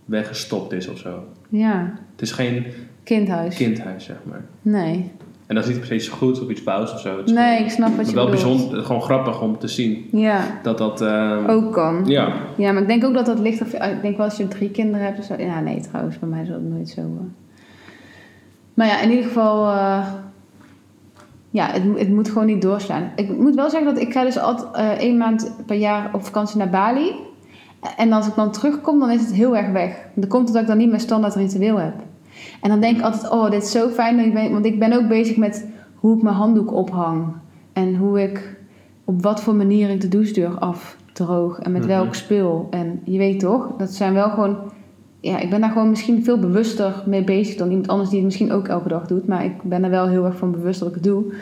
[0.05, 1.23] weggestopt is of zo.
[1.49, 2.65] Ja, Het is geen
[3.03, 3.55] kindhuis.
[3.55, 4.41] kindhuis, zeg maar.
[4.61, 5.11] Nee.
[5.47, 7.21] En dat is niet iets goeds of iets fouts of zo.
[7.25, 8.55] Nee, ik snap wat het je is wel bedoelt.
[8.55, 11.01] bijzonder, gewoon grappig om te zien Ja, dat dat...
[11.01, 12.03] eh, ook kan.
[12.05, 13.61] Ja, Ja, maar ik denk ook dat dat ligt...
[13.61, 15.33] Of, ik denk wel als je drie kinderen hebt of zo...
[15.37, 17.01] Ja, nee, trouwens, bij mij is dat nooit zo.
[18.73, 19.67] Maar ja, in ieder geval...
[19.67, 20.07] eh,
[21.49, 23.11] ja, het, het moet gewoon niet doorslaan.
[23.15, 26.25] Ik moet wel zeggen dat ik ga dus altijd eh, één maand per jaar op
[26.25, 27.11] vakantie naar Bali.
[27.97, 29.97] En als ik dan terugkom, dan is het heel erg weg.
[30.13, 31.93] Dan komt het dat ik dan niet meer standaard ritueel heb.
[32.61, 34.51] En dan denk ik altijd, oh, dit is zo fijn.
[34.51, 37.25] Want ik ben ook bezig met hoe ik mijn handdoek ophang.
[37.73, 38.57] En hoe ik,
[39.05, 41.59] op wat voor manier ik de douchedeur afdroog.
[41.59, 41.89] En met Mhm.
[41.91, 42.67] welk spul.
[42.69, 44.57] En je weet toch, dat zijn wel gewoon...
[45.19, 48.27] Ja, ik ben daar gewoon misschien veel bewuster mee bezig dan iemand anders die het
[48.27, 49.27] misschien ook elke dag doet.
[49.27, 51.33] Maar ik ben er wel heel erg van bewust dat ik het doe.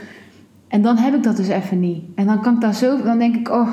[0.68, 2.04] En dan heb ik dat dus even niet.
[2.16, 3.02] En dan kan ik daar zo...
[3.04, 3.70] Dan denk ik, oh...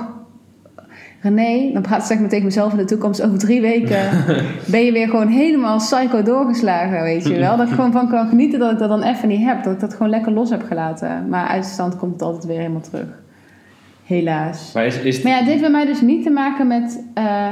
[1.22, 3.22] René, dan praat ik zeg maar tegen mezelf in de toekomst.
[3.22, 4.08] Over drie weken
[4.72, 7.56] ben je weer gewoon helemaal psycho doorgeslagen, weet je wel.
[7.56, 9.62] Dat ik gewoon van kan genieten dat ik dat dan even niet heb.
[9.62, 11.28] Dat ik dat gewoon lekker los heb gelaten.
[11.28, 13.06] Maar uit de stand komt het altijd weer helemaal terug.
[14.04, 14.70] Helaas.
[14.74, 17.46] maar is, is Maar ja, dit heeft bij mij dus niet te maken met eh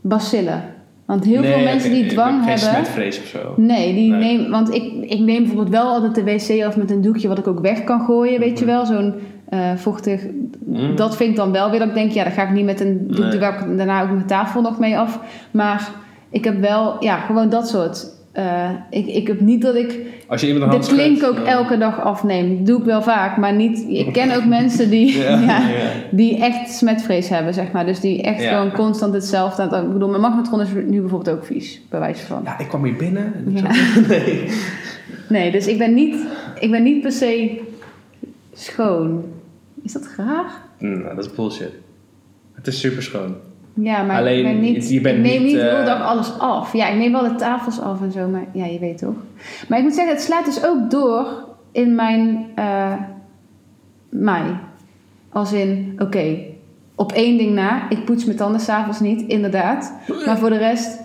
[0.00, 0.62] bacillen.
[1.06, 2.58] Want heel veel mensen die dwang geen hebben...
[2.84, 3.54] smetvrees of zo.
[3.56, 4.36] Nee, die Nee.
[4.38, 7.38] neem, want ik, ik neem bijvoorbeeld wel altijd de wc af met een doekje wat
[7.38, 8.74] ik ook weg kan gooien, weet je Mhm.
[8.74, 8.86] wel.
[8.86, 9.14] Zo'n
[9.54, 10.22] eh, vochtig,
[10.66, 10.96] Mm.
[10.96, 12.80] dat vind ik dan wel weer dat ik denk, ja, dat ga ik niet met
[12.80, 13.38] een doek, Nee.
[13.38, 15.20] daar ga ik daarna ook mijn tafel nog mee af.
[15.50, 15.88] Maar
[16.30, 18.12] ik heb wel, ja, gewoon dat soort.
[18.32, 22.56] eh, ik, ik heb niet dat ik Als je de klink ook elke dag afneem.
[22.56, 23.84] Dat doe ik wel vaak, maar niet.
[23.88, 25.90] Ik ken ook mensen die, Ja, ja, ja.
[26.10, 27.86] die echt smetvrees hebben, zeg maar.
[27.86, 28.48] Dus die echt Ja.
[28.58, 29.62] gewoon constant hetzelfde.
[29.62, 32.40] Ik bedoel, mijn magnetron is nu bijvoorbeeld ook vies, bij wijze van.
[32.44, 33.32] Ja, ik kwam hier binnen
[34.08, 34.48] nee.
[35.28, 36.16] Nee, dus ik ben niet,
[36.60, 37.60] ik ben niet per se
[38.52, 39.24] schoon.
[39.84, 40.52] Is dat raar?
[40.78, 41.72] Nou, dat is bullshit.
[42.52, 43.34] Het is super schoon.
[43.74, 44.90] Ja, maar Alleen, ik ben niet.
[44.90, 46.72] je bent ik neem niet, de hele eh, dag alles af.
[46.72, 49.14] Ja, ik neem wel de tafels af en zo, maar ja, je weet toch.
[49.68, 52.92] Maar ik moet zeggen, het slaat dus ook door in mijn eh
[54.08, 54.42] mei.
[55.28, 56.36] Als in, oké,
[56.94, 57.90] op één ding na.
[57.90, 59.92] Ik poets mijn tanden s'avonds niet, inderdaad.
[60.26, 61.00] Maar voor de rest,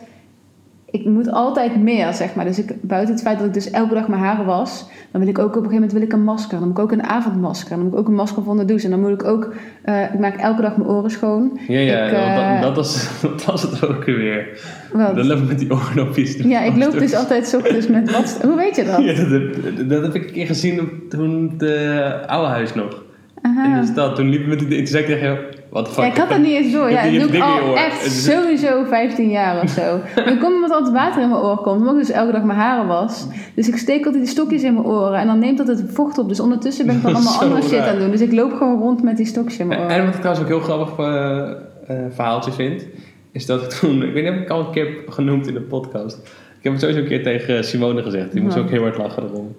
[0.92, 2.46] ik moet altijd meer, zeg maar.
[2.46, 5.30] Dus ik, buiten het feit dat ik dus elke dag mijn haren was, dan wil
[5.30, 6.60] ik ook op een gegeven moment wil ik een masker.
[6.60, 7.70] Dan moet ik ook een avondmasker.
[7.70, 8.86] Dan moet ik ook een masker van de douche.
[8.86, 11.60] En dan moet ik ook, eh, ik maak elke dag mijn oren schoon.
[11.68, 14.48] Ja, ja, Ik, want eh, dat, dat, was, dat was het ook weer.
[14.94, 15.16] Wat?
[15.16, 16.36] Dan loop ik met die oordopjes.
[16.36, 18.40] Ja, ik loop dus altijd ochtends met wat.
[18.46, 19.04] Hoe weet je dat?
[19.04, 23.04] Ja, dat, heb, dat heb ik een keer gezien op, toen de oude huis nog.
[23.42, 23.66] Aha.
[23.66, 24.16] In de stad.
[24.16, 24.68] Toen liep ik met die...
[24.68, 26.04] Toen ik tegen jou, what the fuck.
[26.04, 26.90] Ja, ik had dat niet eens door.
[26.90, 30.00] Ja, dat doe ik al echt sowieso 15 jaar of zo.
[30.16, 31.80] Maar ik kom omdat altijd water in mijn oor komt.
[31.80, 33.28] Omdat ik dus elke dag mijn haren was.
[33.56, 35.20] Dus ik steek altijd die stokjes in mijn oren.
[35.20, 36.28] En dan neemt dat het vocht op.
[36.28, 38.12] Dus ondertussen ben ik dan allemaal andere shit aan het doen.
[38.12, 39.98] Dus ik loop gewoon rond met die stokjes in mijn En, oren.
[39.98, 41.50] en wat ik trouwens ook heel grappig eh,
[41.88, 42.86] eh, verhaaltje vind,
[43.32, 45.54] is dat ik toen, ik weet niet of ik al een keer heb genoemd in
[45.54, 46.18] de podcast.
[46.58, 48.62] Ik heb het sowieso een keer tegen Simone gezegd, die moest Ja.
[48.62, 49.56] ook heel hard lachen erom.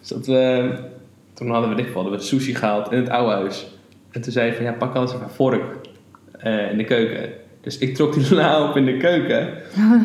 [0.00, 0.70] Dus dat we,
[1.34, 3.73] toen hadden we dit hadden we sushi gehaald in het oude huis.
[4.14, 5.62] En toen zei hij van, ja, pak anders even een vork
[6.38, 7.28] eh, in de keuken.
[7.60, 9.38] Dus ik trok die la op in de keuken.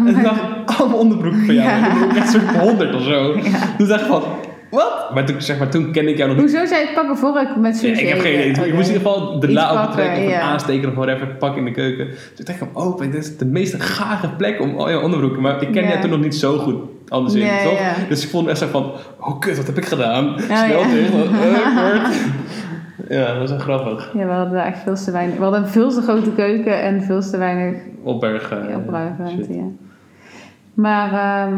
[0.06, 1.68] En toen dacht ik, allemaal onderbroeken van jou.
[1.68, 1.90] Ja.
[1.90, 3.38] En toen echt zo'n honderd of zo.
[3.44, 3.76] Ja.
[3.78, 4.24] Toen dacht ik van,
[4.72, 5.12] wat?
[5.14, 6.50] Maar toen, zeg maar, toen kende ik jou nog niet.
[6.52, 8.02] Hoezo zei ik pak een vork met Ja, sushi?
[8.02, 8.50] ik heb geen idee.
[8.50, 8.74] Ik Oké.
[8.76, 10.40] moest in ieder geval de la opentrekken of ja.
[10.42, 12.08] aansteken of whatever, pak in de keuken.
[12.08, 15.42] Dus ik dacht van, oh, dit is de meest gare plek om al je onderbroeken.
[15.42, 15.88] Maar ik ken Ja.
[15.90, 16.76] jij toen nog niet zo goed,
[17.08, 17.80] anders in, Ja, toch?
[17.80, 17.94] ja.
[18.10, 20.36] Dus ik vond echt zo van, oh kut, wat heb ik gedaan?
[20.40, 20.88] Snel ja.
[20.94, 21.28] dicht, wat
[21.66, 22.16] awkward.
[23.10, 24.12] Ja, dat was echt grappig.
[24.14, 25.38] Ja, we hadden echt veel te weinig.
[25.38, 28.70] We hadden een veel te grote keuken en veel te weinig Opbergen.
[28.70, 29.48] ja, shit.
[29.50, 29.64] Ja.
[30.74, 31.58] Maar, ehm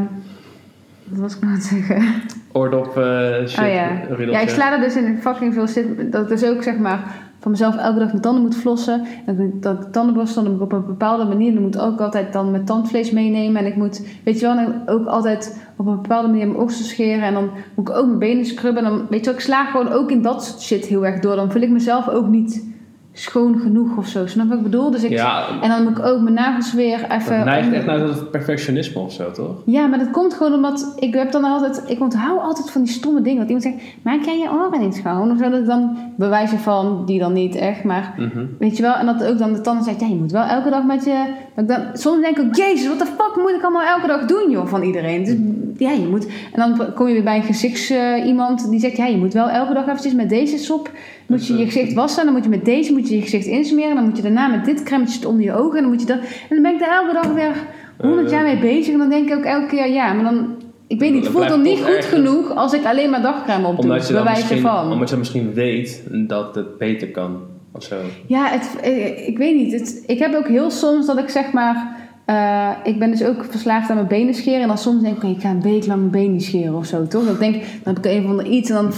[1.12, 2.04] wat was ik nou aan het zeggen?
[2.52, 3.60] Oordop, eh shit.
[3.60, 3.90] Oh ja.
[4.18, 6.12] Ja, ik sla er dus in fucking veel zit.
[6.12, 7.00] Dat dus ook zeg maar
[7.42, 9.02] van mezelf elke dag mijn tanden moet flossen.
[9.26, 11.54] En dat ik- tandenborstel dan op een bepaalde manier.
[11.54, 13.62] Dan moet ik ook altijd dan mijn tandvlees meenemen.
[13.62, 17.24] En ik moet, weet je wel, ook altijd op een bepaalde manier mijn oksels scheren.
[17.24, 18.84] En dan moet ik ook mijn benen scrubben.
[18.84, 21.20] En dan, weet je wel, ik sla gewoon ook in dat soort shit heel erg
[21.20, 21.36] door.
[21.36, 22.70] Dan voel ik mezelf ook niet
[23.14, 24.28] schoon genoeg of zo.
[24.28, 24.92] Snap wat ik bedoel?
[24.92, 27.36] Dus ik, Ja, En dan moet ik ook mijn nagels weer even...
[27.36, 29.56] dat neigt echt naar dat perfectionisme of zo, toch?
[29.66, 31.84] Ja, maar dat komt gewoon omdat ik heb dan altijd...
[31.88, 33.40] Ik onthoud altijd van die stomme dingen.
[33.40, 35.32] Dat iemand zegt, maak jij je oren niet schoon?
[35.32, 38.14] Of zo, dat ik dan bewijzen van, die dan niet echt, maar...
[38.18, 38.46] Mhm.
[38.60, 40.70] Weet je wel, en dat ook dan de tanden zegt, ja, je moet wel elke
[40.70, 41.26] dag met je...
[41.56, 44.26] Dat ik dan, soms denk ik jezus, wat de fuck moet ik allemaal elke dag
[44.26, 45.24] doen, joh, van iedereen?
[45.24, 45.36] Dus,
[45.78, 46.26] ja, je moet...
[46.26, 49.34] En dan kom je weer bij een gezichts eh, iemand die zegt, ja, je moet
[49.34, 50.92] wel elke dag eventjes met deze sop...
[51.32, 53.96] Moet je je gezicht wassen, dan moet je met deze moet je je gezicht insmeren.
[53.96, 55.76] Dan moet je daarna met dit crème onder je ogen.
[55.78, 56.18] En dan moet je dat...
[56.20, 57.56] En dan ben ik daar elke dag weer
[57.98, 58.32] honderd Eh.
[58.32, 58.94] jaar mee bezig.
[58.94, 60.48] En dan denk ik ook elke keer, ja, maar dan...
[60.88, 63.68] Ik weet niet, het voelt dan niet goed ergens- genoeg als ik alleen maar dagcrème
[63.68, 63.94] op doe.
[64.08, 64.92] Je, Bij wijze van.
[64.92, 67.38] omdat je misschien weet dat het beter kan.
[67.74, 67.96] Of zo.
[68.28, 69.72] Ja, het, eh, ik weet niet.
[69.74, 71.96] Het, ik heb ook heel soms dat ik zeg maar...
[72.26, 74.62] eh, ik ben dus ook verslaafd aan mijn benen scheren.
[74.62, 77.08] En dan soms denk ik, ik ga een week lang mijn benen scheren of zo,
[77.08, 77.26] toch?
[77.26, 78.92] Dan denk ik, dan heb ik een van de iets en dan...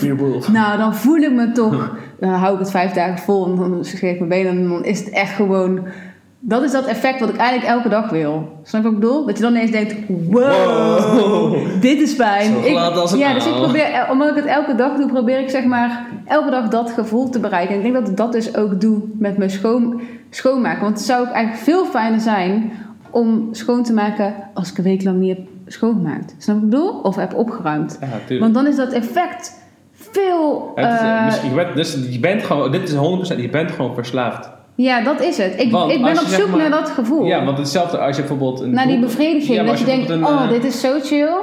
[0.52, 1.91] Nou, dan voel ik me toch...
[2.30, 4.52] Dan hou ik het vijf dagen vol en dan scheer ik mijn benen.
[4.52, 5.88] En dan is het echt gewoon...
[6.40, 8.60] Dat is dat effect wat ik eigenlijk elke dag wil.
[8.64, 9.26] Snap je wat ik bedoel?
[9.26, 11.56] Dat je dan ineens denkt, wow, Wow.
[11.82, 12.52] dit is fijn.
[12.54, 15.08] Zo glad als een ja, dus ik probeer, eh, omdat ik het elke dag doe,
[15.08, 17.72] probeer ik zeg maar elke dag dat gevoel te bereiken.
[17.76, 20.82] En ik denk dat ik dat dus ook doe met mijn schoon, schoonmaken.
[20.82, 22.72] Want het zou ook eigenlijk veel fijner zijn
[23.10, 26.36] om schoon te maken als ik een week lang niet heb schoongemaakt.
[26.38, 27.00] Snap je wat ik bedoel?
[27.00, 28.00] Of heb opgeruimd.
[28.28, 28.40] Ja.
[28.40, 29.62] Want dan is dat effect
[30.13, 30.71] veel...
[30.76, 33.93] Het is, eh, eh, misschien- dus je bent gewoon, dit is 100%, je bent gewoon
[33.95, 34.49] verslaafd.
[34.76, 35.54] ja, dat is het.
[35.62, 37.26] Ik, Want ik ben op zoek maar- naar dat gevoel.
[37.26, 38.60] Ja, want hetzelfde als je bijvoorbeeld...
[38.62, 39.58] Een naar die bevrediging.
[39.58, 41.34] Ja, dat je denkt, oh, eh, dit is zo chill.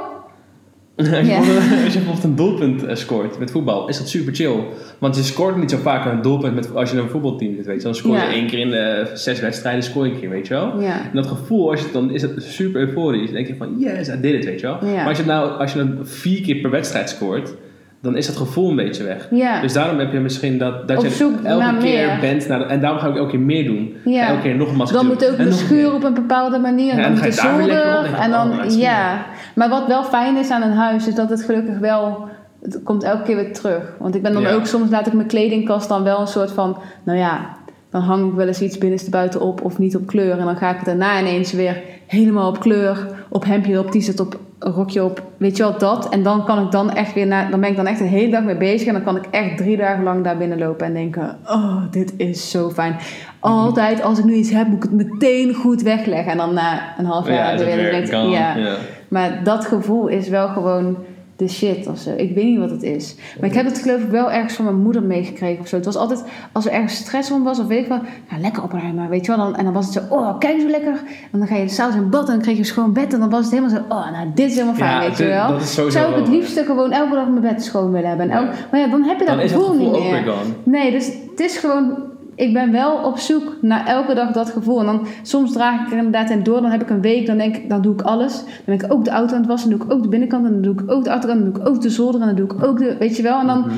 [0.97, 1.21] Als je, Ja.
[1.37, 4.55] bijvoorbeeld, als je bijvoorbeeld een doelpunt eh, scoort met voetbal, is dat super chill.
[4.99, 7.65] Want je scoort niet zo vaak een doelpunt met, als je in een voetbalteam zit,
[7.65, 7.83] weet je.
[7.83, 8.31] Dan scoor je Ja.
[8.31, 10.79] één keer in de zes wedstrijden, scoor je een keer, weet je wel.
[10.81, 10.93] Ja.
[11.01, 13.25] En dat gevoel, als je, het dan is het super euforisch.
[13.25, 14.77] Dan denk je van, yes, I did it, weet je wel.
[14.95, 17.53] Maar als je, nou, als je het vier keer per wedstrijd scoort,
[18.01, 19.27] dan is dat gevoel een beetje weg.
[19.31, 19.61] Ja.
[19.61, 22.17] Dus daarom heb je misschien dat, dat je elke keer meer.
[22.21, 22.47] bent.
[22.47, 23.95] Naar en daarom ga ik elke keer meer doen.
[24.05, 24.27] Ja.
[24.27, 26.91] Elke keer nog een Dan moet ook de schuur op een bepaalde manier.
[26.91, 28.13] En dan dan moet de zolder.
[28.13, 29.25] En dan, ja.
[29.55, 32.29] Maar wat wel fijn is aan een huis, is dat het gelukkig wel...
[32.61, 33.95] Het komt elke keer weer terug.
[33.99, 34.53] Want ik ben dan Ja.
[34.53, 34.65] ook...
[34.65, 36.77] Soms laat ik mijn kledingkast dan wel een soort van...
[37.03, 37.55] Nou ja,
[37.89, 40.37] dan hang ik wel eens iets binnenstebuiten op of niet op kleur.
[40.37, 43.07] En dan ga ik het daarna ineens weer helemaal op kleur.
[43.29, 45.23] Op hemdje op, t-shirt op, rokje op.
[45.37, 46.09] Weet je wel, dat.
[46.09, 47.27] En dan kan ik dan echt weer...
[47.27, 48.87] Na, dan ben ik dan echt een hele dag mee bezig.
[48.87, 51.37] En dan kan ik echt drie dagen lang daar binnen lopen en denken...
[51.45, 52.95] Oh, dit is zo fijn.
[53.39, 56.31] Altijd als ik nu iets heb, moet ik het meteen goed wegleggen.
[56.31, 58.55] En dan na een half jaar Ja, weer denk ik, ja.
[58.55, 58.75] Ja.
[59.07, 60.97] Maar dat gevoel is wel gewoon
[61.41, 62.09] de shit of zo.
[62.17, 63.15] Ik weet niet wat het is.
[63.39, 65.75] Maar ik heb het geloof ik wel ergens van mijn moeder meegekregen of zo.
[65.75, 67.99] Het was altijd, als er ergens stress om was of weet ik wel,
[68.39, 69.45] lekker opruimen, weet je wel.
[69.45, 71.01] Dan, en dan was het zo, oh, kijk zo lekker.
[71.31, 73.13] En dan ga je s'avonds in bad en dan kreeg je een schoon bed.
[73.13, 75.25] En dan was het helemaal zo, oh, nou, dit is helemaal fijn, Ja, weet je
[75.25, 75.49] wel.
[75.51, 78.29] dat is Zou ik het wel- liefste gewoon elke dag mijn bed schoon willen hebben.
[78.29, 78.51] En Ja.
[78.71, 80.33] Maar ja, dan heb je dat gevoel, niet meer.
[80.63, 82.09] Nee, dus het is gewoon...
[82.35, 84.79] Ik ben wel op zoek naar elke dag dat gevoel.
[84.79, 86.61] En dan soms draag ik er inderdaad in door.
[86.61, 88.37] Dan heb ik een week, dan denk ik, dan doe ik alles.
[88.43, 89.69] Dan ben ik ook de auto aan het wassen.
[89.69, 90.45] Dan doe ik ook de binnenkant.
[90.45, 91.43] En dan doe ik ook de achterkant.
[91.43, 92.21] Dan doe ik ook de zolder.
[92.21, 92.95] En dan doe ik ook de...
[92.99, 93.39] Weet je wel?
[93.39, 93.59] En dan...
[93.59, 93.69] Mhm.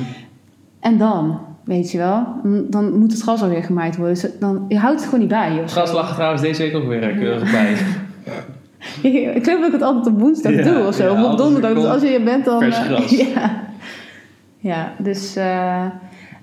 [0.80, 2.26] En dan, weet je wel?
[2.68, 4.14] Dan- moet het gras alweer gemaaid worden.
[4.14, 5.52] Dus dan, je houdt het gewoon niet bij.
[5.52, 7.72] Het gras lag trouwens deze week ook weer eh, keurig bij.
[9.34, 11.02] Ik geloof dat ik het altijd op woensdag Ja, doe of zo.
[11.14, 11.74] ja, of op donderdag.
[11.74, 12.58] Dus als je hier bent dan...
[12.60, 13.10] vers eh, gras.
[13.34, 13.62] ja.
[14.58, 15.36] ja, dus...
[15.36, 15.84] eh,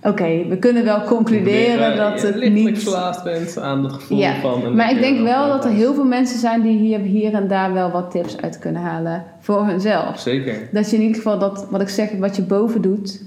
[0.04, 2.68] Oké, we kunnen wel concluderen dat je het niet...
[2.68, 4.66] verslaafd bent aan het gevoel Ja, van...
[4.66, 7.48] een Maar ik denk wel dat er heel veel mensen zijn die hier, hier en
[7.48, 10.20] daar wel wat tips uit kunnen halen voor hunzelf.
[10.20, 10.70] Zeker.
[10.72, 13.24] Dat je in ieder geval dat, wat ik zeg, wat je boven doet,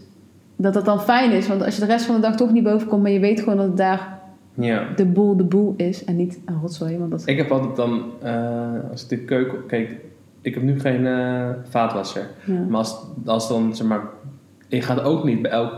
[0.57, 1.49] dat dat dan fijn is.
[1.49, 3.41] Want als je de rest van de dag toch niet boven komt, maar je weet
[3.41, 4.19] gewoon dat het daar
[4.55, 4.87] Ja.
[4.97, 6.99] de boel de boel is en niet een rotzooi.
[6.99, 7.23] Want dat...
[7.27, 9.67] Ik heb altijd dan, eh, als ik de keuken...
[9.67, 9.97] Kijk,
[10.41, 12.27] ik heb nu geen eh, vaatwasser.
[12.45, 12.55] Ja.
[12.69, 14.01] Maar als, als dan, zeg maar...
[14.69, 15.73] Je gaat ook niet bij elk,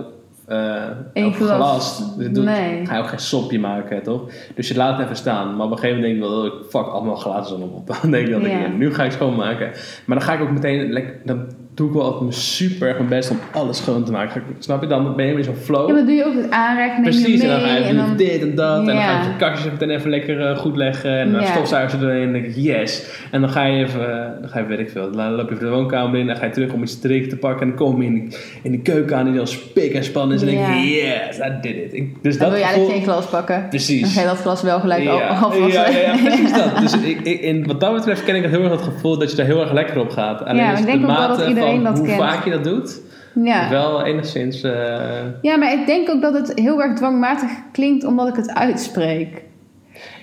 [0.47, 0.83] eh
[1.13, 2.03] Eén elk glas.
[2.17, 2.87] doet- Nee.
[2.87, 4.23] Ga je ook geen sopje maken, toch?
[4.55, 5.57] Dus je laat het even staan.
[5.57, 6.51] Maar op een gegeven moment denk ik wel...
[6.61, 7.87] oh, Fuck, allemaal glazen op.
[8.03, 8.77] Dan denk ik dat ik...
[8.77, 9.71] Nu ga ik schoonmaken.
[10.07, 11.03] Maar dan ga ik ook meteen...
[11.25, 11.47] Dan
[11.77, 14.41] doe ik wel altijd super erg mijn best om alles schoon te maken.
[14.49, 14.87] Ik- Snap je?
[14.87, 15.89] Dan ben je in zo'n flow.
[15.89, 18.17] Ja, maar doe je ook het aanrecht, neem Precies, en dan ga je en dan...
[18.17, 18.79] dit en dat.
[18.79, 21.19] En dan ga je de kastjes meteen even lekker eh, goed leggen.
[21.19, 21.47] En dan Ja.
[21.47, 22.17] stofzuigen ze erin.
[22.23, 23.07] En dan denk ik, yes.
[23.31, 25.11] En dan ga je even, eh, dan ga je, weet ik veel.
[25.11, 26.27] Dan loop je even de woonkamer in.
[26.27, 27.61] Dan ga je terug om iets te drinken te pakken.
[27.63, 29.27] En dan kom je in, de- in de keuken aan.
[29.27, 30.41] En dan spik en span is.
[30.43, 31.93] En dan denk je, yes, I did it.
[31.95, 33.61] Ik, dus Dan dat wil je gevoel, geen glas pakken.
[33.61, 34.15] Dan Precies.
[34.15, 35.69] ga je dat glas wel gelijk al ja, afwassen.
[35.73, 36.79] ja, ja, precies dat.
[36.81, 39.31] Dus ik, ik, in, wat dat betreft ken ik het heel erg het gevoel dat
[39.31, 40.45] je daar heel erg lekker op gaat.
[40.45, 42.21] Alleen Ja, is ik denk de mate iedereen dat hoe kent.
[42.21, 43.01] vaak je dat doet,
[43.35, 43.69] Ja.
[43.71, 44.63] wel enigszins...
[44.63, 48.55] eh, Ja, maar ik denk ook dat het heel erg dwangmatig klinkt omdat ik het
[48.55, 49.43] uitspreek.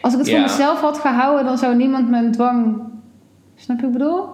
[0.02, 0.34] Als ik het Ja.
[0.34, 2.78] voor mezelf had gehouden, dan zou niemand mijn dwang.
[3.56, 4.26] Snap je wat ik bedoel?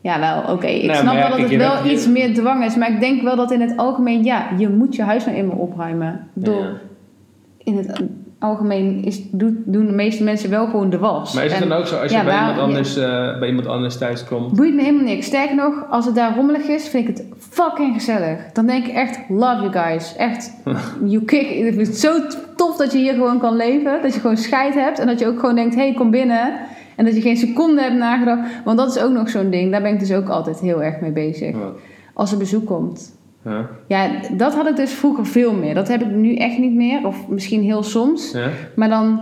[0.00, 0.66] Ja, wel, oké.
[0.66, 3.22] Ik Nou, snap wel dat het wel je- iets meer dwang is, maar ik denk
[3.22, 6.26] wel dat in het algemeen, ja, je moet je huis nou eenmaal opruimen.
[6.34, 6.70] Ja.
[7.58, 8.02] in het
[8.38, 11.32] algemeen is, doet, doen de meeste mensen wel gewoon de was.
[11.34, 13.38] Maar is het En dan ook zo als ja, je bij, waar- iemand anders, eh,
[13.38, 14.52] bij iemand anders thuis komt?
[14.56, 15.26] Boeit me helemaal niks.
[15.26, 18.38] Sterker nog, als het daar rommelig is, vind ik het fucking gezellig.
[18.52, 20.16] Dan denk ik echt, love you guys.
[20.16, 20.52] Echt,
[21.12, 21.50] you kick.
[21.50, 22.12] Ik vind het zo
[22.56, 24.02] tof dat je hier gewoon kan leven.
[24.02, 24.98] Dat je gewoon scheid hebt.
[24.98, 26.52] En dat je ook gewoon denkt, hey, kom binnen.
[26.96, 28.40] En dat je geen seconde hebt nagedacht.
[28.64, 29.70] Want dat is ook nog zo'n ding.
[29.72, 31.56] Daar ben ik dus ook altijd heel erg mee bezig.
[32.14, 33.16] Als er bezoek komt.
[33.44, 33.66] Ja.
[33.88, 35.74] Ja, dat had ik dus vroeger veel meer.
[35.74, 37.06] Dat heb ik nu echt niet meer.
[37.06, 38.32] Of misschien heel soms.
[38.32, 38.48] Ja?
[38.76, 39.20] Maar dan...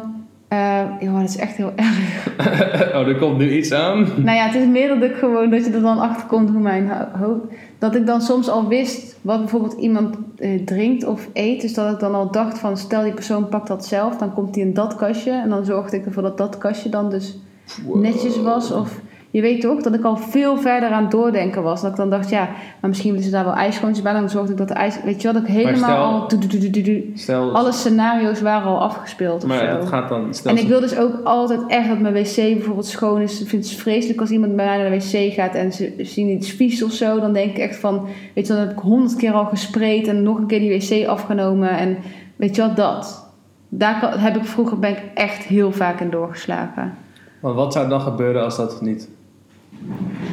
[1.00, 2.26] ja, dat is echt heel erg.
[2.96, 3.98] oh, er komt nu iets aan.
[4.16, 6.60] Nou ja, het is meer dat ik gewoon dat je er dan achter komt hoe
[6.60, 7.40] mijn ho- hoofd.
[7.78, 11.60] Dat ik dan soms al wist wat bijvoorbeeld iemand eh, drinkt of eet.
[11.60, 14.54] Dus dat ik dan al dacht van stel die persoon pakt dat zelf, dan komt
[14.54, 15.30] die in dat kastje.
[15.30, 17.38] En dan zorgde ik ervoor dat dat kastje dan dus
[17.86, 18.00] Wow.
[18.00, 18.72] netjes was.
[18.72, 19.00] Of
[19.36, 21.80] je weet toch, dat ik al veel verder aan het doordenken was.
[21.80, 22.48] Dat ik dan dacht, ja,
[22.80, 24.12] maar misschien willen ze daar wel ijskoontjes bij.
[24.12, 25.02] Dan zorgde ik dat de ijs.
[25.04, 27.10] Weet je wat, dat ik helemaal stel- al.
[27.14, 29.78] Stel, Alle scenario's waren al afgespeeld of maar zo.
[29.78, 30.34] dat gaat dan...
[30.34, 33.40] Stel En ik wil dus ook altijd echt dat mijn wc bijvoorbeeld schoon is.
[33.40, 36.28] Ik vind het vreselijk als iemand bij mij naar de wc gaat en ze zien
[36.28, 37.20] iets vies of zo.
[37.20, 40.22] Dan denk ik echt van, weet je, dan heb ik honderd keer al gespreid en
[40.22, 41.70] nog een keer die wc afgenomen.
[41.70, 41.96] En
[42.36, 43.30] weet je wat, dat.
[43.68, 46.94] Daar heb ik vroeger ben ik echt heel vaak in doorgeslagen.
[47.40, 49.08] Want wat zou dan gebeuren als dat niet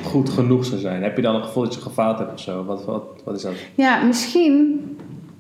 [0.04, 1.04] goed genoeg zou zijn?
[1.04, 2.64] Heb je dan een gevoel dat je gefaald hebt of zo?
[2.66, 3.54] Wat, wat, wat is dat?
[3.76, 4.82] Ja, misschien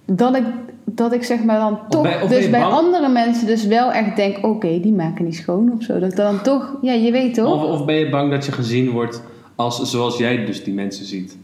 [0.05, 0.43] dat ik,
[0.83, 2.73] dat ik zeg maar dan toch, of ben dus bij bang?
[2.73, 5.99] andere mensen dus wel echt denk, oké, die maken niet schoon of zo.
[5.99, 7.63] Dat ik dan toch, ja, je weet toch?
[7.63, 9.23] Of, of ben je bang dat je gezien wordt
[9.55, 11.37] als zoals jij dus die mensen ziet?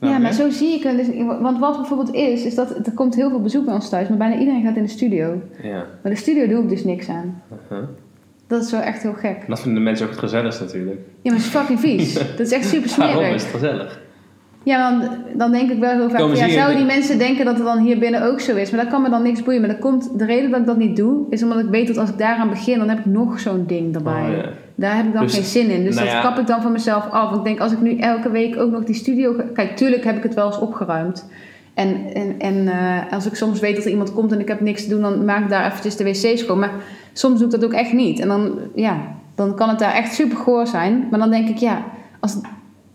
[0.00, 0.96] Ja, maar zo zie ik het.
[0.96, 1.06] Dus,
[1.40, 4.18] want wat bijvoorbeeld is, is dat er komt heel veel bezoek bij ons thuis, maar
[4.18, 5.40] bijna iedereen gaat in de studio.
[5.62, 5.86] Ja.
[6.02, 7.42] Maar de studio doe ik dus niks aan.
[7.70, 7.88] Uh-huh.
[8.48, 9.36] Dat is wel echt heel gek.
[9.48, 10.96] Dat vinden de mensen ook het gezelligst natuurlijk.
[11.22, 12.14] Ja, maar het is fucking vies.
[12.36, 13.42] Dat is echt super Waarom is smerig.
[13.42, 14.02] het gezellig?
[14.62, 17.54] Ja, dan, dan denk ik wel heel vaak, Komen ja, zouden die mensen denken dat
[17.54, 18.70] het dan hier binnen ook zo is?
[18.70, 19.60] Maar dat kan me dan niks boeien.
[19.60, 21.96] Maar dat komt, de reden dat ik dat niet doe, is omdat ik weet dat
[21.98, 24.30] als ik daaraan begin, dan heb ik nog zo'n ding erbij.
[24.30, 24.48] Oh, ja.
[24.74, 25.84] Daar heb ik dan Dus, geen zin in.
[25.84, 26.22] Dus nou dat ja.
[26.22, 27.24] kap ik dan van mezelf af.
[27.24, 29.32] Want ik denk, als ik nu elke week ook nog die studio...
[29.34, 31.28] ga- Kijk, tuurlijk heb ik het wel eens opgeruimd.
[31.74, 34.60] En, en, en eh, als ik soms weet dat er iemand komt en ik heb
[34.60, 35.00] niks te doen...
[35.00, 36.58] dan maak ik daar eventjes de wc schoon.
[36.58, 36.72] Maar
[37.14, 38.20] soms doe ik dat ook echt niet.
[38.20, 38.96] En dan, ja,
[39.34, 41.06] dan kan het daar echt super goor zijn.
[41.10, 41.84] Maar dan denk ik, ja...
[42.20, 42.40] Als,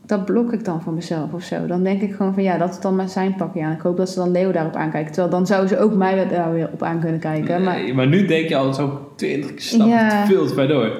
[0.05, 1.65] dat blok ik dan voor mezelf of zo.
[1.67, 3.72] Dan denk ik gewoon van ja, dat is dan maar zijn pakje aan.
[3.72, 5.11] Ik hoop dat ze dan Leo daarop aankijken.
[5.11, 7.63] Terwijl dan zouden ze ook mij daar weer op aan kunnen kijken.
[7.63, 10.26] Maar Nee, maar nu denk je al zo twintig stappen Ja.
[10.26, 10.91] veel te ver door.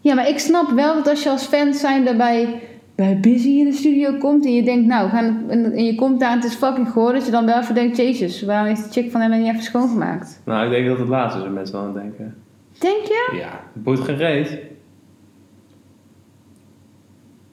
[0.00, 2.60] Ja, maar ik snap wel dat als je als fan zijn bij,
[2.94, 6.20] bij Busy in de studio komt en je denkt, nou, gaan, en, en je komt
[6.20, 8.84] daar en het is fucking goor, dat je dan wel even denkt, jezus, waarom heeft
[8.84, 10.40] de chick van hem niet even schoongemaakt?
[10.44, 12.34] Nou, ik denk dat het laatste is mensen wel aan denken.
[12.78, 13.30] Denk je?
[13.32, 14.58] Ja, boeit geen reet.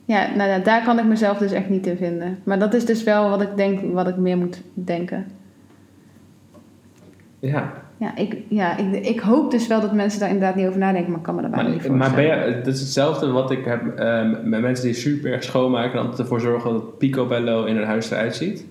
[0.05, 2.39] Ja, nou daar kan ik mezelf dus echt niet in vinden.
[2.43, 5.25] Maar dat is dus wel wat ik denk, wat ik meer moet denken.
[7.39, 10.79] Ja, Ja, ik, ja ik, ik hoop dus wel dat mensen daar inderdaad niet over
[10.79, 13.51] nadenken, maar ik kan me daarbij niet maar, maar ben je, dat is hetzelfde wat
[13.51, 16.97] ik heb eh, met mensen die super erg schoonmaken en altijd ervoor zorgen dat het
[16.97, 18.65] picobello in hun huis eruit ziet.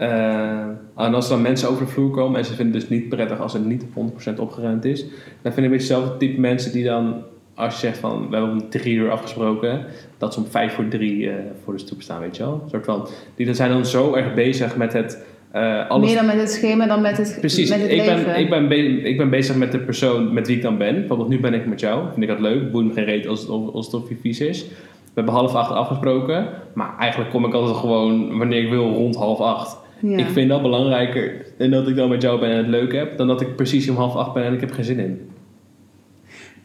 [0.00, 0.60] Eh,
[0.96, 3.08] en als er dan mensen over de vloer komen en ze vinden het dus niet
[3.08, 5.04] prettig als het niet 100% opgeruimd is,
[5.42, 7.14] dan vind ik beetje hetzelfde type mensen die dan,
[7.54, 9.84] als je zegt van we hebben om drie uur afgesproken,
[10.18, 11.34] dat ze om vijf voor drie eh,
[11.64, 12.60] voor de stoep staan, weet je wel.
[12.64, 16.16] Een soort van, die dan zijn dan zo erg bezig met het eh, alles Meer
[16.16, 18.24] dan met het schema dan met het, Precies, met het ik leven.
[18.24, 18.76] ben, ik, ben be-
[19.08, 20.94] ik ben bezig met de persoon met wie ik dan ben.
[20.94, 22.70] Bijvoorbeeld nu ben ik met jou, vind ik dat leuk.
[22.72, 24.64] Boeit me geen reet als het, als het of vies is.
[25.04, 29.16] We hebben half acht afgesproken, maar eigenlijk kom ik altijd gewoon wanneer ik wil rond
[29.16, 29.76] half acht.
[30.00, 30.16] Ja.
[30.18, 33.16] Ik vind dat belangrijker en dat ik dan met jou ben en het leuk heb,
[33.16, 35.30] dan dat ik precies om half acht ben en ik heb geen zin in.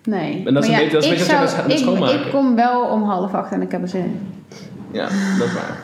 [0.03, 0.43] Nee.
[0.45, 1.77] En dat is Maar een beetje- dat is een ik beetje wat je zou- met
[1.77, 2.25] ik, schoonmaken.
[2.25, 4.19] ik kom wel om half acht en ik heb er zin in.
[4.91, 5.03] Ja,
[5.37, 5.83] dat is waar.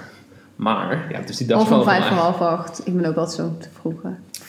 [0.55, 2.81] Maar, ja, dus die dag Of om vijf van voor half acht.
[2.87, 4.01] Ik ben ook altijd zo te vroeg.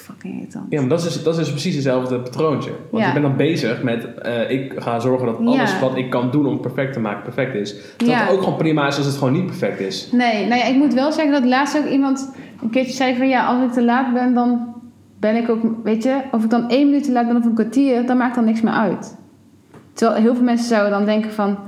[0.02, 0.66] Fucking irritant.
[0.68, 2.70] Ja, maar dat is, dat is precies hetzelfde patroontje.
[2.90, 3.06] Want Ja.
[3.08, 5.80] je bent dan bezig met, eh, ik ga zorgen dat alles Ja.
[5.80, 7.74] wat ik kan doen om perfect te maken, perfect is.
[7.96, 8.18] Ja.
[8.18, 10.08] het ook gewoon prima is als het gewoon niet perfect is.
[10.12, 13.28] Nee, nou ja, ik moet wel zeggen dat laatst ook iemand een keertje zei van
[13.28, 14.74] ja, als ik te laat ben, dan
[15.20, 17.54] ben ik ook, weet je, of ik dan één minuut te laat ben of een
[17.54, 19.16] kwartier, dan maakt dan niks meer uit.
[19.92, 21.58] Terwijl heel veel mensen zouden dan denken van,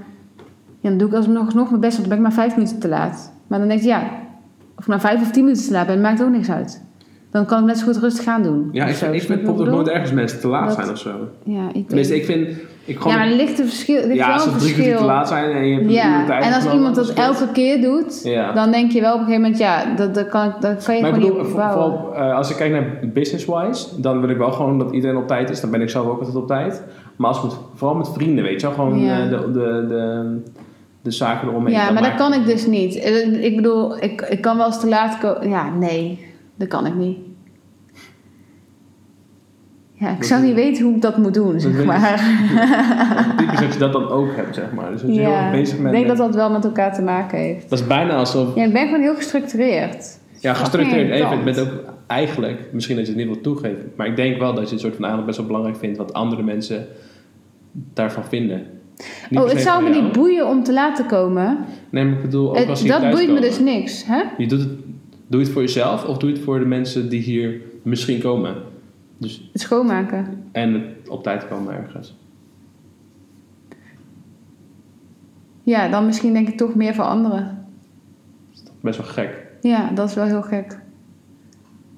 [0.81, 2.79] ja, dan doe ik alsnog nog mijn best, want dan ben ik maar vijf minuten
[2.79, 3.33] te laat.
[3.47, 4.03] Maar dan denk je, ja,
[4.77, 6.84] of ik nou vijf of tien minuten te laat ben, maakt ook niks uit.
[7.35, 8.69] Dan kan ik net zo goed rustig gaan doen.
[8.73, 9.13] Ja, ik, zo.
[9.13, 11.11] ik vind bijvoorbeeld nooit ergens mensen te laat Dat- zijn of zo.
[11.43, 12.49] Ja, ik Tenminste, ik vind...
[12.85, 13.97] Ik gewoon, Ja, maar er ligt een verschil.
[14.01, 15.93] Er ligt ja, als een ze drie kwartier te laat zijn en je hebt een
[15.93, 18.53] Ja, tijd en als iemand dat elke keer doet, Ja.
[18.53, 21.01] dan denk je wel op een gegeven moment, ja, dat, dat, kan, dat kan je
[21.01, 21.93] Maar ik gewoon bedoel, niet opbouwen.
[21.99, 25.27] vooral eh, als ik kijk naar business-wise, dan wil ik wel gewoon dat iedereen op
[25.27, 25.61] tijd is.
[25.61, 26.83] Dan ben ik zelf ook altijd op tijd.
[27.17, 29.23] Maar als met, vooral met vrienden, weet je wel, gewoon Ja.
[29.25, 30.37] eh, de, de, de,
[31.03, 31.75] de zaken eromheen.
[31.75, 32.95] Ja, maar dat kan ik dus niet.
[32.97, 35.49] Eh, Ik bedoel, ik, ik kan wel eens te laat komen.
[35.49, 36.27] Ja, nee,
[36.57, 37.19] dat kan ik niet.
[39.97, 41.85] Ja, ik Dat zou niet weten hoe ik dat moet doen, zeg ik.
[41.85, 42.19] maar.
[43.39, 44.91] Typisch dat je dat dan ook hebt, zeg maar.
[44.91, 47.03] Dus dat je heel erg bezig ik denk met- dat dat wel met elkaar te
[47.03, 47.71] maken heeft.
[47.71, 48.55] Dat is bijna alsof...
[48.55, 50.19] Ja, ik ben gewoon heel gestructureerd.
[50.41, 51.37] Ja, gestructureerd even.
[51.39, 51.89] Je bent irritant.
[51.89, 54.71] ook eigenlijk, misschien dat je het niet wil toegeven, maar ik denk wel dat je
[54.71, 56.87] het soort van aandacht best wel belangrijk vindt wat andere mensen
[57.95, 58.63] daarvan vinden.
[59.31, 60.03] Niet Oh, het zou me jou.
[60.03, 61.59] niet boeien om te laten komen.
[61.91, 64.23] Nee, maar ik bedoel, ook Het- als je dat boeit me dus niks, hè?
[64.39, 64.69] Je doet het,
[65.27, 68.21] doe je het voor jezelf of doe je het voor de mensen die hier misschien
[68.21, 68.55] komen?
[69.25, 70.45] Dus, Het schoonmaken.
[70.53, 72.17] en het op tijd komen ergens.
[75.63, 77.67] Ja, dan misschien denk ik toch meer voor anderen.
[78.81, 79.47] Best wel gek.
[79.61, 80.79] Ja, dat is wel heel gek.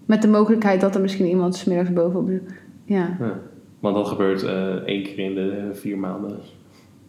[0.06, 2.40] Met de mogelijkheid dat er misschien iemand 's middags bovenop...
[2.84, 3.38] Ja, Ja.
[3.80, 6.38] Want dat gebeurt eh, één keer in de eh, vier maanden.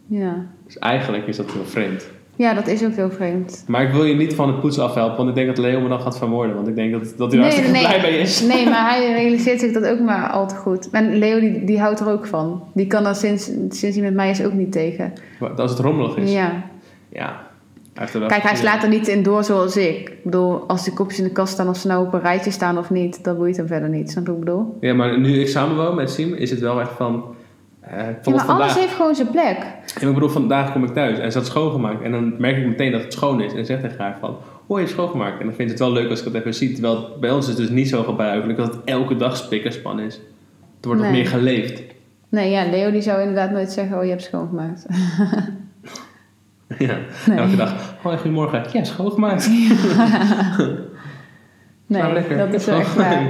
[0.08, 0.46] ja.
[0.66, 2.10] Dus eigenlijk is dat heel vreemd.
[2.38, 3.64] Ja, dat is ook heel vreemd.
[3.68, 5.90] Maar ik wil je niet van het poetsen afhelpen, want ik denk dat Leo me
[5.90, 6.56] dan gaat vermoorden.
[6.56, 8.42] Want ik denk dat, dat hij hartstikke blij mee is.
[8.54, 10.90] Nee, maar hij realiseert zich dat ook maar al te goed.
[10.90, 12.64] En Leo, die, die houdt er ook van.
[12.74, 15.14] Die kan dat sinds, sinds hij met mij is ook niet tegen.
[15.40, 16.32] Maar Als het rommelig is.
[16.32, 16.64] Ja.
[17.10, 17.46] Ja.
[17.94, 20.10] Hij Kijk, hij slaat er niet in door zoals ik.
[20.10, 22.52] Ik bedoel, als die kopjes in de kast staan, of ze nou op een rijtje
[22.52, 24.12] staan of niet, dat boeit hem verder niet.
[24.12, 24.78] Snap je wat ik bedoel?
[24.80, 27.36] Ja, maar nu ik samenwoon met Siem, is het wel echt van...
[27.90, 29.58] eh Ja, maar alles heeft gewoon zijn plek.
[30.00, 32.02] Ja, ik bedoel, vandaag kom ik thuis en ze had schoongemaakt.
[32.02, 33.54] En dan merk ik meteen dat het schoon is.
[33.54, 34.30] En zegt tegen haar van,
[34.68, 35.40] oh, je hebt schoongemaakt.
[35.40, 36.72] En dan vindt het wel leuk als ik dat even zie.
[36.74, 39.74] Terwijl bij ons is het dus niet zo gebruikelijk dat het elke dag spik en
[39.74, 40.14] span is.
[40.76, 41.22] Het wordt nog Nee.
[41.22, 41.82] meer geleefd.
[42.30, 44.86] Nee, ja, Leo die zou inderdaad nooit zeggen, oh, je hebt schoongemaakt.
[46.78, 47.38] ja, Nee.
[47.38, 47.96] elke dag.
[48.04, 48.64] Oh, goedemorgen.
[48.74, 49.50] Ja, schoongemaakt.
[51.90, 53.28] Nee, Nou, dat is wel echt waar.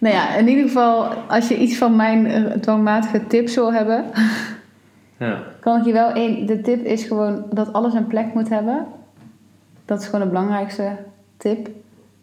[0.00, 4.04] Nou ja, in ieder geval, als je iets van mijn eh, dwangmatige tips wil hebben,
[5.18, 5.42] Ja.
[5.60, 6.46] kan ik je wel één.
[6.46, 8.86] De tip is gewoon dat alles een plek moet hebben.
[9.84, 10.96] Dat is gewoon de belangrijkste
[11.36, 11.68] tip.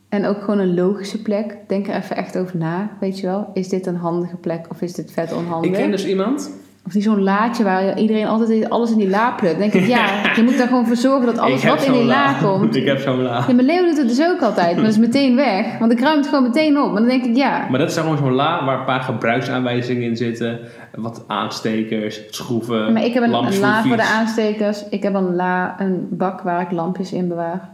[0.10, 1.56] En ook gewoon een logische plek.
[1.68, 3.50] Denk er even echt over na, weet je wel.
[3.54, 5.72] Is dit een handige plek of is dit vet onhandig?
[5.72, 6.52] Ik ken dus iemand.
[6.88, 9.60] Of die zo'n laadje waar iedereen altijd alles in die la plukt.
[9.60, 11.92] Dan denk ik, ja, je moet daar gewoon voor zorgen dat alles ik wat in
[11.92, 12.76] die la komt...
[12.82, 13.44] Ik heb zo'n la.
[13.48, 15.78] Ja, maar Leo doet het dus ook altijd, maar dat is meteen weg.
[15.80, 16.92] Want ik ruim het gewoon meteen op.
[16.92, 20.04] Maar dan denk ik, ja, Maar dat is gewoon zo'n la waar een paar gebruiksaanwijzingen
[20.04, 20.60] in zitten.
[20.96, 24.90] Wat aanstekers, schroeven, maar ik heb een, la voor de aanstekers.
[24.90, 27.70] Ik heb een la, een bak waar ik lampjes in bewaar.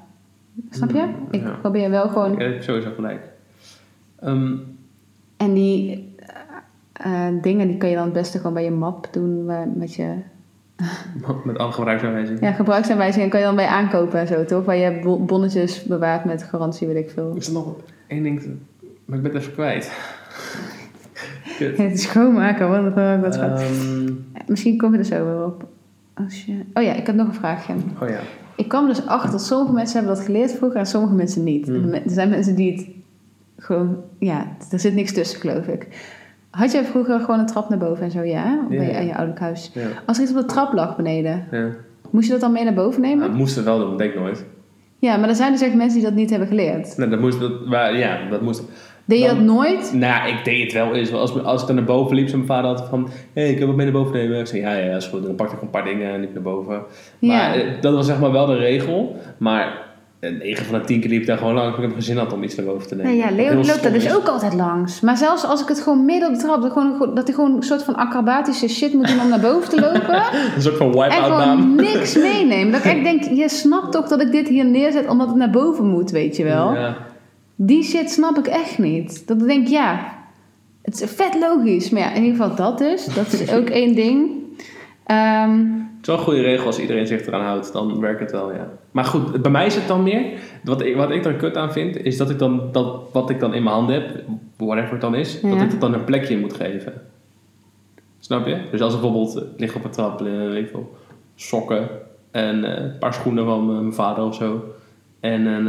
[0.70, 1.04] Snap je?
[1.32, 1.50] Ik Ja.
[1.62, 2.36] probeer wel gewoon...
[2.38, 3.22] Ja, sowieso gelijk.
[4.20, 4.52] Ehm,
[5.38, 6.13] En die
[6.94, 9.46] eh, dingen, die kan je dan het beste gewoon bij je map doen.
[9.76, 10.14] Met je
[11.44, 12.42] met alle gebruiksaanwijzingen.
[12.44, 14.66] ja, gebruiksaanwijzingen kan je dan bij aankopen en zo, toch?
[14.66, 17.34] Waar je bo- bonnetjes bewaart met garantie, weet ik veel.
[17.36, 17.76] Is er nog
[18.08, 18.42] één ding,
[19.06, 19.92] maar ik ben het even kwijt.
[21.78, 23.36] Het schoonmaken, een vraag wat.
[23.38, 24.12] Ehm,
[24.48, 25.68] Misschien kom je er zo weer op.
[26.14, 26.60] Als je...
[26.74, 27.74] Oh ja, ik heb nog een vraagje.
[28.02, 28.20] oh ja.
[28.56, 31.66] Ik kwam dus achter dat sommige mensen hebben dat geleerd vroeger en sommige mensen niet.
[31.68, 31.94] Hmm.
[31.94, 32.88] Er zijn mensen die het
[33.58, 33.98] gewoon...
[34.20, 35.88] Ja, er zit niks tussen, geloof ik.
[36.54, 38.60] Had jij vroeger gewoon een trap naar boven en zo, ja?
[38.70, 38.98] Bij je, Ja.
[38.98, 39.72] aan je ouderlijk huis.
[39.74, 39.82] Ja.
[40.06, 41.68] Als er iets op de trap lag beneden, ja.
[42.10, 43.18] moest je dat dan mee naar boven nemen?
[43.18, 44.46] Nou, dat moest het wel doen, dat deed ik nooit.
[45.00, 46.98] Ja, maar er zijn dus echt mensen die dat niet hebben geleerd.
[46.98, 48.64] Nee, dat moest, dat, maar, ja, dat moest.
[49.06, 49.94] Deed je Dan- dat nooit?
[49.94, 51.14] Nou, ik deed het wel eens.
[51.14, 53.04] Als, als ik dan naar boven liep, zei mijn vader altijd van...
[53.34, 54.40] Hé, hey, ik heb wat mee naar boven nemen.
[54.40, 55.24] Ik zei, ja, ja, is goed.
[55.24, 56.82] Dan pakte ik een paar dingen en liep naar boven.
[57.20, 57.54] Maar Ja.
[57.56, 59.16] eh, dat was zeg maar wel de regel.
[59.38, 59.82] Maar
[60.24, 61.76] eh, 9 van de 10 keer liep ik daar gewoon langs.
[61.76, 63.12] Ik heb geen zin had om iets naar boven te nemen.
[63.12, 64.16] Nee, ja, Leo loopt daar dus is.
[64.16, 65.00] ook altijd langs.
[65.00, 66.62] Maar zelfs als ik het gewoon midden op de trap...
[66.62, 69.70] Dat, gewoon, dat hij gewoon een soort van acrobatische shit moet doen om naar boven
[69.70, 70.24] te lopen...
[70.56, 71.76] Een soort van En wipe-out gewoon baan.
[71.76, 72.72] niks meenemen.
[72.72, 75.50] Dat ik echt denk, je snapt toch dat ik dit hier neerzet omdat het naar
[75.50, 76.74] boven moet, weet je wel.
[76.74, 76.98] Ja.
[77.56, 79.28] Die shit snap ik echt niet.
[79.28, 80.00] Dat ik denk, ja,
[80.82, 81.90] het is vet logisch.
[81.90, 83.06] Maar ja, in ieder geval dat dus.
[83.06, 84.32] Dat is ook één ding.
[85.06, 85.62] Ehm,
[86.04, 87.74] Het is wel een goede regel als iedereen zich eraan houdt.
[87.74, 88.70] Dan werkt het wel, ja.
[88.92, 90.26] Maar goed, bij mij is het dan meer...
[90.64, 92.70] Wat ik, wat ik er kut aan vind, is dat ik dan...
[92.72, 94.24] Dat, wat ik dan in mijn handen heb,
[94.58, 95.42] whatever het dan is...
[95.42, 95.50] Ja.
[95.50, 96.94] Dat ik het dan een plekje moet geven.
[98.20, 98.58] Snap je?
[98.72, 99.36] Dus als bijvoorbeeld...
[99.36, 100.96] eh, ligt op een trap, eh, weet veel,
[101.36, 101.88] sokken...
[102.32, 104.64] En eh, een paar schoenen van mijn- vader of zo.
[105.20, 105.68] En een...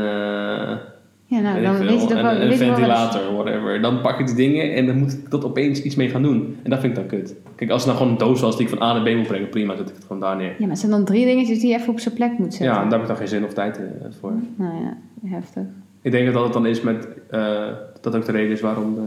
[1.37, 2.33] ja, nou, weet dan weet veel, je toch en wel...
[2.33, 3.81] een, wel ventilator, whatever.
[3.83, 6.57] Dan pak ik die dingen en dan moet ik dat opeens iets mee gaan doen.
[6.63, 7.35] En dat vind ik dan kut.
[7.55, 9.27] Kijk, als het nou gewoon een doos was die ik van A naar B moet
[9.27, 10.49] brengen, prima, zet ik het gewoon daar neer.
[10.51, 12.77] Ja, maar het zijn dan drie dingetjes die je even op zijn plek moet zetten.
[12.77, 13.85] Ja, en daar heb ik dan geen zin of tijd eh,
[14.21, 14.33] voor.
[14.57, 14.97] Nou ja,
[15.29, 15.63] heftig.
[16.03, 17.09] Ik denk dat dat het dan is met...
[17.31, 17.67] eh,
[18.01, 19.05] dat ook de reden is waarom, eh,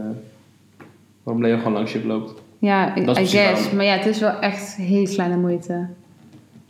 [1.22, 2.34] waarom Leo gewoon langs je loopt.
[2.58, 3.34] Ja, I Dat guess.
[3.34, 3.76] waarom.
[3.76, 5.86] Maar ja, het is wel echt heel kleine moeite.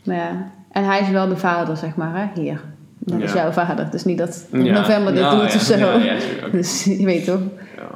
[0.03, 0.51] Maar ja.
[0.71, 2.41] En hij is wel de vader, zeg maar, hè?
[2.41, 2.61] Hier.
[2.99, 3.91] Dat is jouw vader.
[3.91, 4.73] Dus niet dat in Ja.
[4.79, 5.99] november dit Nou, doet of zo.
[6.57, 7.39] Dus je weet toch?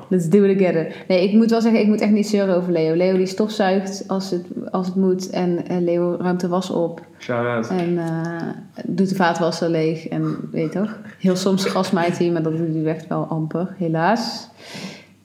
[0.09, 0.95] Let's do it together.
[1.07, 2.95] Nee, ik moet wel zeggen, ik moet echt niet zeuren over Leo.
[2.95, 5.29] Leo die stofzuigt als het, als het moet.
[5.29, 7.01] En Leo ruimt de was op.
[7.19, 7.67] Shout-out.
[7.67, 8.41] En eh,
[8.85, 10.07] doet de vaatwasser leeg.
[10.07, 10.97] En weet je toch?
[11.19, 13.75] Heel soms gasmijt hij, maar dat doet hij echt wel amper.
[13.77, 14.47] Helaas.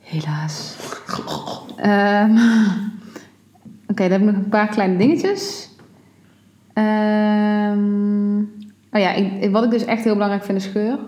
[0.03, 0.76] Helaas.
[1.76, 2.37] Ehm,
[3.91, 5.68] Oké, dan heb ik nog een paar kleine dingetjes.
[6.72, 8.39] Ehm,
[8.93, 10.99] oh ja, ik- wat ik dus echt heel belangrijk vind is geur.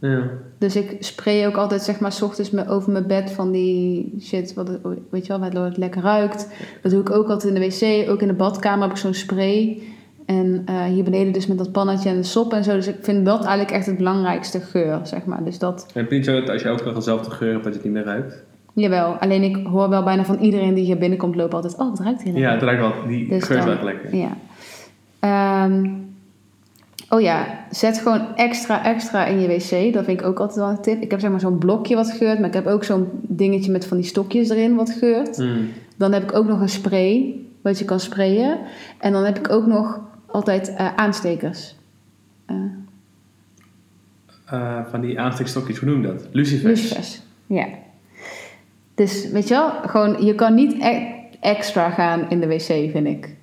[0.00, 0.22] Ja.
[0.58, 4.14] Dus ik spray ook altijd, zeg maar, s ochtends me over mijn bed van die
[4.20, 4.70] shit, wat
[5.10, 6.48] weet je wel, waardoor het lekker ruikt.
[6.82, 7.66] Dat doe ik ook altijd in de
[8.04, 9.82] wc, ook in de badkamer heb ik zo'n spray.
[10.26, 12.74] En eh, hier beneden dus met dat pannetje en de sop en zo.
[12.74, 15.44] Dus ik vind dat eigenlijk echt het belangrijkste geur, zeg maar.
[15.44, 17.64] Dus dat, En heb je niet zo dat als je elke dag dezelfde geur hebt,
[17.64, 18.42] dat je het niet meer ruikt?
[18.74, 19.12] jawel.
[19.14, 22.22] Alleen ik hoor wel bijna van iedereen die hier binnenkomt lopen altijd, oh, het ruikt
[22.22, 22.68] heel Ja, lekker.
[22.68, 23.08] het ruikt wel.
[23.08, 24.16] Die Dus geur is wel lekker.
[24.16, 24.36] Ja.
[25.20, 25.90] Ehm,
[27.10, 29.92] oh ja, zet gewoon extra extra in je wc.
[29.92, 31.02] Dat vind ik ook altijd wel een tip.
[31.02, 33.86] Ik heb zeg maar zo'n blokje wat geurt, maar ik heb ook zo'n dingetje met
[33.86, 35.38] van die stokjes erin wat geurt.
[35.38, 35.68] Mm.
[35.96, 38.58] Dan heb ik ook nog een spray wat je kan sprayen.
[38.98, 41.74] En dan heb ik ook nog altijd eh, aanstekers.
[42.46, 42.56] Eh
[44.50, 46.28] Eh, van die aanstekstokjes, hoe noem je dat?
[46.32, 46.80] Lucifers.
[46.80, 47.22] lucifers.
[47.46, 47.66] Ja.
[48.94, 51.06] Dus weet je wel, gewoon, je kan niet e-
[51.40, 53.34] extra gaan in de wc, vind ik.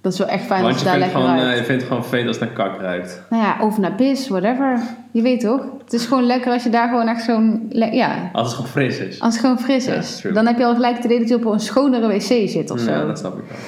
[0.00, 1.50] Dat is wel echt fijn Want als het daar lekker gewoon, ruikt.
[1.52, 3.22] eh, je vindt het gewoon vervelend als het naar kak ruikt.
[3.30, 4.80] Nou ja, of naar pis, whatever.
[5.10, 5.64] Je weet toch?
[5.84, 7.66] Het is gewoon lekker als je daar gewoon echt zo'n...
[7.70, 9.20] Ja, Als het gewoon fris is.
[9.20, 10.24] als het gewoon fris Ja, is.
[10.32, 12.78] dan heb je al gelijk het idee dat je op een schonere wc zit of
[12.80, 12.90] zo.
[12.90, 13.58] Ja, dat snap ik wel.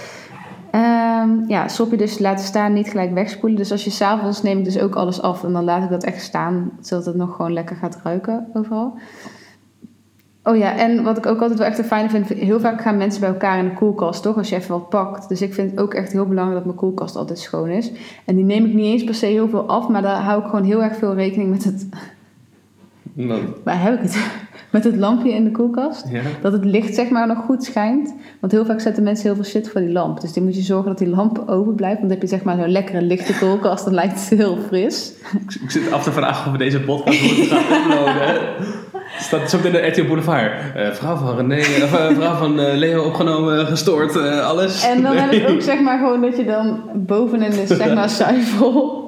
[0.70, 3.58] Ehm, ja, sopje dus laten staan, niet gelijk wegspoelen.
[3.58, 5.44] Dus als je s'avonds neem ik dus ook alles af.
[5.44, 8.98] En dan laat ik dat echt staan, zodat het nog gewoon lekker gaat ruiken overal.
[10.44, 12.96] Oh ja, en wat ik ook altijd wel echt een fijne vind, heel vaak gaan
[12.96, 14.36] mensen bij elkaar in de koelkast, toch?
[14.36, 15.28] Als je even wat pakt.
[15.28, 17.92] Dus ik vind het ook echt heel belangrijk dat mijn koelkast altijd schoon is.
[18.24, 20.48] En die neem ik niet eens per se heel veel af, maar daar hou ik
[20.48, 21.88] gewoon heel erg veel rekening met het...
[23.12, 24.18] Dan, Waar heb ik het?
[24.70, 26.08] Met het lampje in de koelkast.
[26.08, 26.20] ja.
[26.42, 28.14] Dat het licht zeg maar nog goed schijnt.
[28.40, 30.20] Want heel vaak zetten mensen heel veel shit voor die lamp.
[30.20, 31.98] Dus dan moet je zorgen dat die lamp open blijft.
[31.98, 33.84] Want dan heb je zeg maar zo'n lekkere lichte koelkast.
[33.84, 35.12] Dan lijkt het heel fris.
[35.32, 38.38] Ik, ik zit af te vragen of we deze podcast moeten gaan uploaden.
[39.20, 40.52] Staat zo in de RTL Boulevard.
[40.74, 44.86] Eh, vrouw van René, of, eh, vrouw van eh, Leo opgenomen, gestoord, eh, alles.
[44.88, 45.40] En dan heb Nee.
[45.40, 48.98] ik ook zeg maar gewoon dat je dan bovenin is zeg maar zuivel.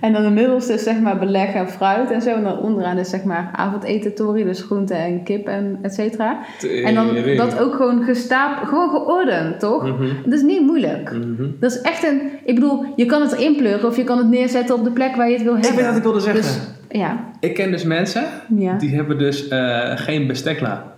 [0.00, 2.30] En dan de middelste is zeg maar beleg en fruit en zo.
[2.30, 6.38] En dan onderaan is zeg maar avondeten dus groente en kip en et cetera.
[6.84, 7.06] En dan
[7.36, 9.82] dat ook gewoon gestapeld, gewoon geordend, toch?
[9.82, 11.10] Mhm, Dat is niet moeilijk.
[11.12, 11.44] mhm.
[11.60, 12.20] Dat is echt een...
[12.44, 15.16] Ik bedoel, je kan het erin pleuren of je kan het neerzetten op de plek
[15.16, 15.78] waar je het wil Ik hebben.
[15.78, 16.42] weet wat ik wilde zeggen.
[16.42, 16.58] Dus,
[16.98, 17.30] ja.
[17.40, 18.24] Ik ken dus mensen
[18.56, 18.76] Ja.
[18.78, 20.94] die hebben dus eh, geen bestekla.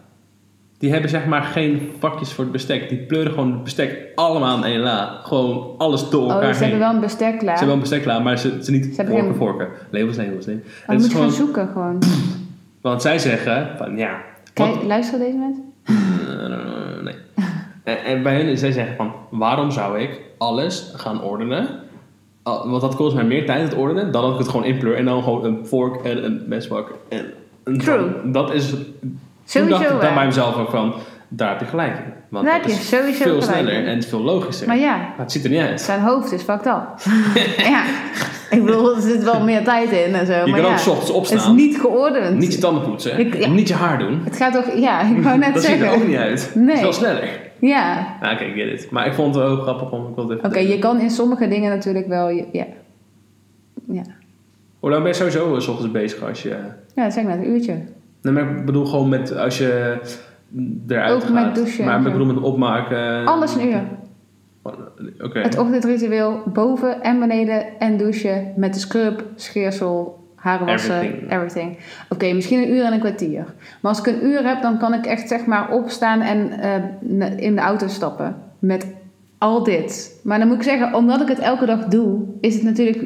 [0.78, 2.88] Die hebben zeg maar geen vakjes voor het bestek.
[2.88, 5.20] Die pleuren gewoon het bestek allemaal in één la.
[5.22, 7.58] Gewoon alles door Oh, elkaar dus ze hebben wel een bestek klaar.
[7.58, 9.68] Ze hebben wel een bestekla, maar ze, ze niet Ze vorken geen- vorken.
[9.90, 10.46] Labels, labels.
[10.46, 10.54] Maar
[10.86, 12.02] dan is moet je gaan gewoon, zoeken gewoon.
[12.82, 14.20] want zij zeggen van ja.
[14.52, 15.64] Kijk, wat- luisteren deze mensen?
[17.04, 17.14] Nee.
[17.84, 21.68] En, en bij hen, zij zeggen van, waarom zou ik alles gaan ordenen?
[22.48, 24.94] Al- Want dat kost mij meer tijd het ordenen dan dat ik het gewoon inpleur
[24.96, 27.24] en dan gewoon een vork en een mesbak en
[27.64, 28.06] een True.
[28.24, 30.94] Dat is, toen Sowieso dacht ik dan bij mezelf ook van,
[31.28, 32.12] daar heb je gelijk in.
[32.28, 33.86] Want Daar dat heb je is sowieso veel gelijk sneller in.
[33.86, 34.66] en veel logischer.
[34.66, 35.80] Maar Maar, ja, het ziet er niet uit.
[35.80, 36.82] zijn hoofd is fucked up.
[37.74, 37.82] ja.
[38.50, 40.32] Ik bedoel, er zit wel meer tijd in en zo.
[40.32, 42.38] Je maar kan ja, ook ochtends het opstaan, is niet geordend.
[42.38, 43.48] niet je tanden poetsen, Ik- ja.
[43.48, 44.20] niet je haar doen.
[44.24, 44.76] Het gaat toch...
[44.76, 45.88] Ja, ik wou net dat ziet zeggen.
[45.88, 46.50] er ook niet uit.
[46.54, 46.66] Nee.
[46.66, 47.28] Het is wel sneller.
[47.60, 48.16] Ja.
[48.20, 48.90] Nou, Oké, get it.
[48.90, 51.10] Maar ik vond het wel heel grappig om ik wilde even Oké, je kan in
[51.10, 52.28] sommige dingen natuurlijk wel...
[52.28, 52.66] Ja.
[53.86, 54.02] Ja.
[54.78, 56.56] Hoe lang ben je sowieso s ochtends bezig als je...
[56.94, 57.82] Ja, zeg maar een uurtje.
[58.22, 59.98] Nee, maar ik bedoel gewoon met als je
[60.88, 63.26] eruit Ook met douchen Maar ik bedoel met opmaken.
[63.26, 63.82] Alles een uur.
[65.20, 65.38] Oké.
[65.38, 71.32] Het ochtendritueel boven en beneden en douchen met de scrub, scheersel, haren wassen, Everything.
[71.32, 71.78] everything.
[72.08, 73.44] Oké, misschien een uur en een kwartier.
[73.80, 77.44] Maar als ik een uur heb, dan kan ik echt zeg maar opstaan en eh,
[77.44, 78.86] in de auto stappen met
[79.38, 80.20] al dit.
[80.24, 83.02] Maar dan moet ik zeggen, omdat ik het elke dag doe, is het natuurlijk...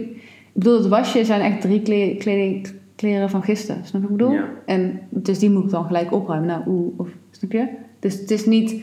[0.54, 3.84] Ik bedoel, het wasje zijn echt drie kle- kleding, kleren van gisteren.
[3.84, 4.32] Snap je wat ik bedoel?
[4.32, 4.44] Ja.
[4.66, 6.48] En dus die moet ik dan gelijk opruimen.
[6.48, 7.68] Nou, oeh, of, snap je?
[7.98, 8.82] Dus het is niet...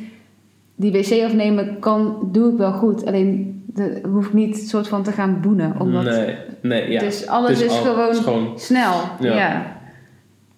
[0.76, 3.06] Die wc afnemen kan, doe ik wel goed.
[3.06, 5.80] Alleen de, hoef ik niet soort van te gaan boenen.
[5.80, 7.00] Omdat, Nee, nee, ja.
[7.00, 9.34] Dus alles is al- gewoon- Snel, ja.
[9.36, 9.78] Ja.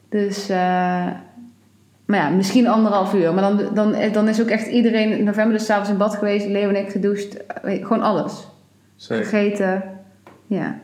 [0.09, 0.57] Dus, eh,
[2.05, 3.33] maar ja, misschien anderhalf uur.
[3.33, 6.45] Maar dan, dan, dan is ook echt iedereen in november dus s'avonds in bad geweest.
[6.47, 7.45] Leo en ik gedoucht.
[7.47, 8.47] eh, Gewoon alles.
[8.95, 9.25] zeker.
[9.25, 9.83] Gegeten.
[10.47, 10.79] Ja.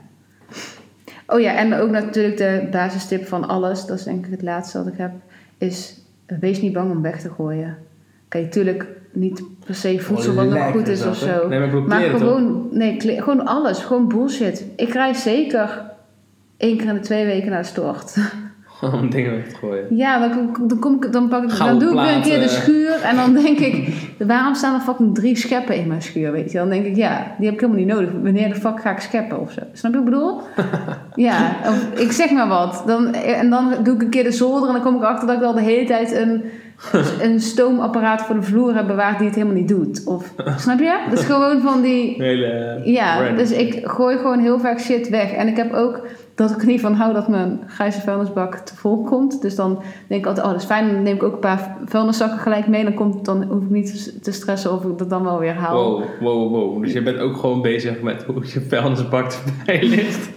[1.28, 3.86] Oh ja, en ook natuurlijk de basistip van alles.
[3.86, 5.12] Dat is denk ik het laatste wat ik heb.
[5.58, 6.02] Is,
[6.40, 7.78] wees niet bang om weg te gooien.
[8.28, 11.48] Oké, natuurlijk niet per se voedsel wat nog goed is dat, of zo.
[11.48, 13.80] Nee, maar gewoon, nee, gewoon alles.
[13.80, 14.66] Gewoon bullshit.
[14.76, 15.92] Ik reis zeker
[16.58, 18.16] één keer in de twee weken naar de stort.
[18.82, 19.96] Om dingen weg te gooien.
[19.96, 22.48] Ja, dan, dan, kom ik, dan, pak ik, dan doe ik weer een keer de
[22.48, 23.02] schuur.
[23.02, 23.90] En dan denk ik,
[24.28, 26.32] waarom staan er fucking drie scheppen in mijn schuur?
[26.32, 26.58] Weet je?
[26.58, 28.12] Dan denk ik, ja, die heb ik helemaal niet nodig.
[28.24, 29.62] Wanneer de fuck ga ik scheppen of zo?
[29.74, 30.42] Snap je wat ik bedoel?
[31.28, 32.84] ja, of ik zeg maar wat.
[32.86, 35.38] Dan, en dan doe ik een keer de zolder en dan kom ik achter dat
[35.38, 36.44] ik al de hele tijd een
[37.22, 40.04] een stoomapparaat voor de vloer hebben bewaard die het helemaal niet doet.
[40.06, 41.00] Of, snap je?
[41.10, 42.14] Dat is gewoon van die...
[42.24, 43.38] Hele Ja, random.
[43.38, 45.32] dus ik gooi gewoon heel vaak shit weg.
[45.32, 46.02] En ik heb ook
[46.36, 49.42] dat ik er niet van hou dat mijn grijze vuilnisbak te vol komt.
[49.42, 50.94] Dus dan denk ik altijd, oh dat is fijn.
[50.94, 52.84] Dan neem ik ook een paar vuilniszakken gelijk mee.
[52.84, 55.76] Dan, komt, dan hoef ik niet te stressen of ik dat dan wel weer haal.
[55.92, 56.84] Wow, wow, wow.
[56.84, 60.30] Dus je bent ook gewoon bezig met hoe je vuilnisbak erbij ligt.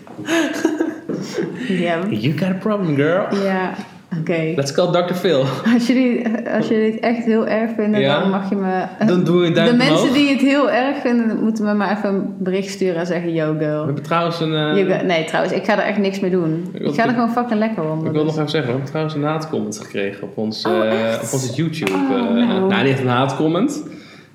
[1.69, 3.35] Ja, You got a problem, girl.
[3.45, 3.71] ja.
[4.19, 4.53] Oké.
[4.57, 5.15] Let's call Dr.
[5.15, 5.45] Phil.
[5.75, 8.21] Als jullie, als jullie het echt heel erg vinden, Ja.
[8.21, 8.85] dan mag je me...
[9.07, 10.13] Dan we een duimpje de mensen omhoog.
[10.13, 13.53] die het heel erg vinden, moeten me maar even een bericht sturen en zeggen, yo
[13.53, 13.85] We girl.
[13.85, 14.55] hebben trouwens een...
[14.55, 16.69] eh, nee, trouwens, ik ga er echt niks mee doen.
[16.73, 18.07] Ik Ik, ga er gewoon fucking lekker om.
[18.07, 21.15] Ik wil nog even zeggen, we hebben trouwens een haatcomment gekregen op, ons, Oh, eh,
[21.23, 21.93] op onze YouTube.
[21.93, 22.69] Oh, eh, nou.
[22.69, 23.83] nou, niet een haatcomment.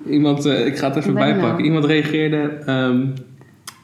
[0.08, 1.48] Iemand, ik ga het even bijpakken.
[1.48, 1.62] nou?
[1.62, 2.50] Iemand reageerde...
[2.66, 3.04] ehm,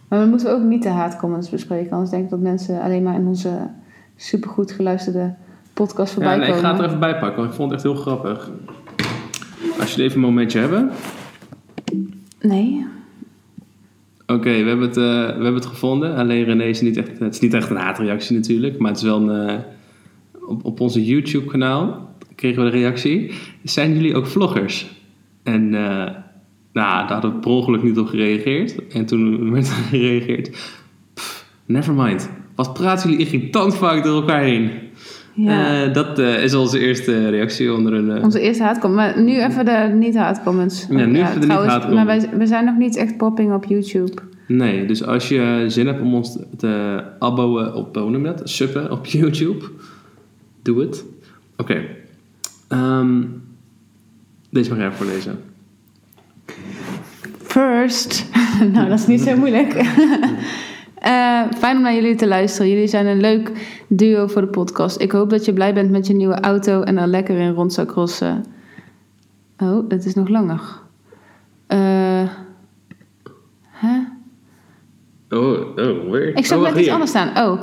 [0.08, 1.90] Maar we moeten ook niet de haatcomments bespreken.
[1.92, 3.48] Anders denk ik dat mensen alleen maar in onze
[4.16, 5.34] supergoed geluisterde
[5.74, 7.92] podcast voorbij ja, nee, ik ga het er even bijpakken, want ik vond het echt
[7.92, 8.50] heel grappig.
[9.80, 10.90] Als jullie even een momentje hebben.
[12.40, 12.86] Nee.
[14.26, 16.16] Oké, we, hebben het, eh, we hebben het gevonden.
[16.16, 18.78] Alleen René is niet echt, het is niet echt een haatreactie natuurlijk.
[18.78, 19.58] Maar het is wel een, eh,
[20.48, 23.32] op, op onze YouTube kanaal kregen we de reactie.
[23.62, 24.90] Zijn jullie ook vloggers?
[25.42, 26.14] En eh,
[26.72, 28.86] nou, daar hadden we per ongeluk niet op gereageerd.
[28.88, 30.50] En toen werd er gereageerd.
[31.14, 32.30] "Pff, never mind.
[32.54, 34.70] Wat praten jullie irritant vaak door elkaar heen?
[35.34, 35.84] Ja.
[35.86, 38.10] Eh, dat eh, is onze eerste reactie onder een...
[38.10, 39.14] eh, Onze eerste haatcomment.
[39.14, 40.86] Maar nu even de niet-haatcomments.
[40.90, 41.94] Ja, nu even de niet-haatcomments.
[41.94, 44.12] Maar wij, we zijn nog niet echt popping op YouTube.
[44.46, 48.50] Nee, dus als je zin hebt om ons te aboneren op, hoe noem je dat?
[48.50, 49.64] Suppen op YouTube,
[50.62, 51.04] doe het.
[51.56, 51.80] Oké.
[52.68, 53.22] Ehm,
[54.50, 55.38] deze mag jij even voorlezen.
[57.42, 58.26] First.
[58.72, 59.72] nou, dat is niet zo moeilijk.
[61.02, 62.70] Eh, fijn om naar jullie te luisteren.
[62.70, 63.52] Jullie zijn een leuk
[63.88, 65.00] duo voor de podcast.
[65.00, 67.72] Ik hoop dat je blij bent met je nieuwe auto en er lekker in rond
[67.72, 68.44] zou crossen.
[69.58, 70.60] Oh, dat is nog langer.
[71.66, 72.28] Eh
[73.70, 73.98] hè?
[75.30, 76.36] Oh, oh, weer?
[76.36, 77.46] Ik zag oh, net iets anders staan.
[77.46, 77.60] Oh,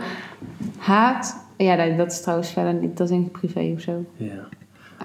[0.78, 1.48] haat.
[1.58, 2.98] Ja, dat is trouwens verder niet.
[2.98, 4.06] Dat is denk ik privé of zo.
[4.18, 4.48] Ja.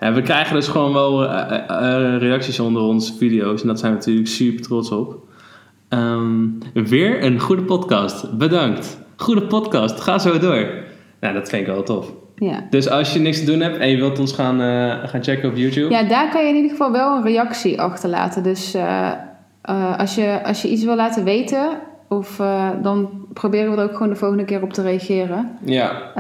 [0.01, 3.61] ja, we krijgen dus gewoon wel eh, eh, reacties onder onze video's.
[3.61, 5.27] En dat zijn we natuurlijk super trots op.
[5.95, 8.39] Ehm, weer een goede podcast.
[8.39, 8.99] Bedankt.
[9.17, 10.01] Goede podcast.
[10.01, 10.69] Ga zo door.
[11.21, 12.13] Nou, dat vind ik wel tof.
[12.37, 12.67] Ja.
[12.71, 15.49] Dus als je niks te doen hebt en je wilt ons gaan, eh, gaan checken
[15.49, 15.91] op YouTube.
[15.91, 18.43] Ja, daar kan je in ieder geval wel een reactie achterlaten.
[18.43, 19.11] Dus eh,
[19.63, 21.69] eh, als, je, als je iets wil laten weten,
[22.09, 22.37] of,
[22.83, 25.59] dan proberen we er ook gewoon de volgende keer op te reageren.
[25.65, 26.13] Ja,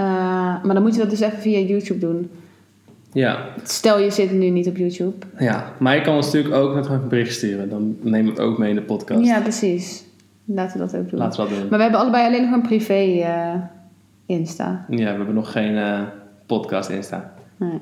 [0.62, 2.30] maar dan moet je dat dus even via YouTube doen.
[3.14, 5.26] Ja, Stel je zit nu niet op YouTube.
[5.38, 5.72] ja.
[5.78, 7.68] Maar je kan ons natuurlijk ook net gewoon een bericht sturen.
[7.68, 9.24] Dan nemen we het ook mee in de podcast.
[9.26, 10.04] Ja, precies.
[10.44, 11.18] Laten we dat ook doen.
[11.18, 11.68] Laten we dat doen.
[11.68, 13.54] Maar we hebben allebei alleen nog een privé eh,
[14.26, 14.84] Insta.
[14.88, 16.00] Ja, we hebben nog geen eh,
[16.46, 17.34] podcast Insta.
[17.56, 17.78] Nee.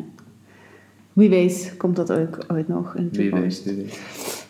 [1.13, 3.65] Wie weet komt dat ook ooit nog in de Wie weet.
[3.65, 4.42] wie weet.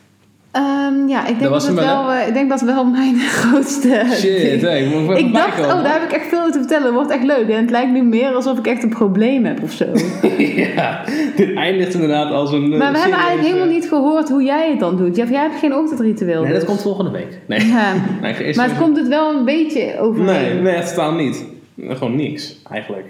[0.53, 4.03] Ehm, ja, ik denk Dat het wel, wel, eh, ik denk dat wel mijn grootste...
[4.15, 6.59] Shit, hé, ik moet even Ik dacht, oh, daar heb ik echt veel over te
[6.59, 6.85] vertellen.
[6.85, 7.49] Dat wordt echt leuk.
[7.49, 9.85] En het lijkt nu meer alsof ik echt een probleem heb of zo.
[10.77, 11.05] ja,
[11.37, 12.73] dit eindigt inderdaad als een.
[12.73, 15.17] eh, maar we hebben eigenlijk helemaal eh, niet gehoord hoe jij het dan doet.
[15.17, 16.43] Ja, jij hebt geen ochtendritueel.
[16.43, 16.69] Nee, dat dus.
[16.69, 17.39] komt volgende week.
[17.47, 17.67] Nee.
[17.67, 17.93] Ja.
[18.23, 20.55] nee Maar het komt het wel een beetje overheen.
[20.55, 21.45] Nee, nee, het staat niet.
[21.89, 23.07] Gewoon niks, eigenlijk.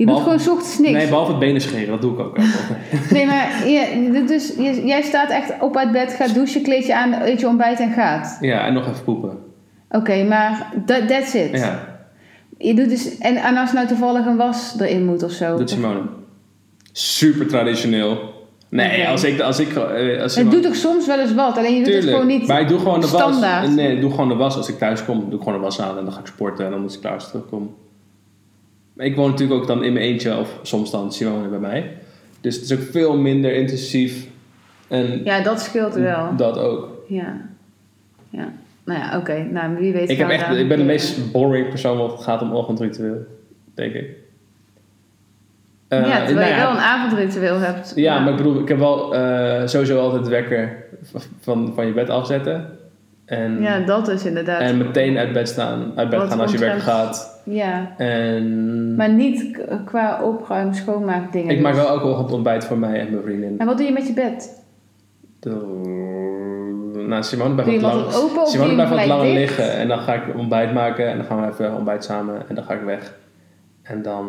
[0.00, 0.92] Je doet gewoon ochtends niks.
[0.92, 2.36] Nee, behalve het benen scheren, dat doe ik ook.
[3.10, 6.96] Nee, maar je, dus, je- jij staat echt op uit bed, gaat douchen, kleed je
[6.96, 8.38] aan, eet je ontbijt en gaat.
[8.40, 9.38] ja, en nog even poepen.
[9.90, 11.50] Oké, maar that, that's it.
[11.52, 12.02] Ja,
[12.58, 15.56] Je doet dus, en, en als nou toevallig een was erin moet of zo.
[15.56, 16.00] doet Simone.
[16.92, 18.18] Super traditioneel.
[18.68, 19.40] Nee, als ik...
[19.40, 22.04] Als ik eh, als Het doet toch soms wel eens wat, alleen je doet Tuurlijk,
[22.06, 23.20] het gewoon niet maar ik doe gewoon de was.
[23.20, 23.74] standaard.
[23.74, 25.18] Nee, ik doe gewoon de was als ik thuis kom.
[25.30, 27.00] Doe ik gewoon de was aan en dan ga ik sporten en dan moet ik
[27.00, 27.30] klaar als
[29.00, 29.06] ik terugkom.
[29.06, 31.96] Maar ik woon natuurlijk ook dan in mijn eentje of soms dan Simone bij mij.
[32.40, 34.26] Dus het is ook veel minder intensief.
[34.88, 36.36] En Ja, dat scheelt wel.
[36.36, 36.88] dat ook.
[37.08, 37.40] Ja.
[38.28, 38.52] Ja.
[38.84, 39.46] Nou ja, oké.
[39.50, 42.42] Nou, wie weet Ik, heb echt, ik ben de meest boring persoon wat het gaat
[42.42, 43.26] om ochtendritueel.
[43.74, 44.08] Denk ik.
[45.88, 47.92] Eh, ja, terwijl nou je ja, wel een avondritueel hebt.
[47.94, 50.84] Ja, maar ik bedoel, ik heb wel eh, sowieso altijd de wekker
[51.40, 52.78] van, van je bed afzetten.
[53.24, 54.60] En, Ja, dat is inderdaad.
[54.60, 57.39] en meteen uit bed staan, uit bed Wat gaan als je werk gaat.
[57.50, 61.54] Ja, En maar niet qua opruim, schoonmaak dingen.
[61.56, 61.82] ik maak dus.
[61.82, 63.58] wel elke ochtend ontbijt voor mij en mijn vriendin.
[63.58, 64.62] En wat doe je met je bed?
[65.40, 65.88] De-
[67.08, 69.72] Nou, Simone blijft wat lang, open Simone blijft wat langer liggen.
[69.72, 72.64] En dan ga ik ontbijt maken en dan gaan we even ontbijt samen en dan
[72.64, 73.14] ga ik weg.
[73.82, 74.26] En dan,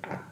[0.00, 0.22] ja,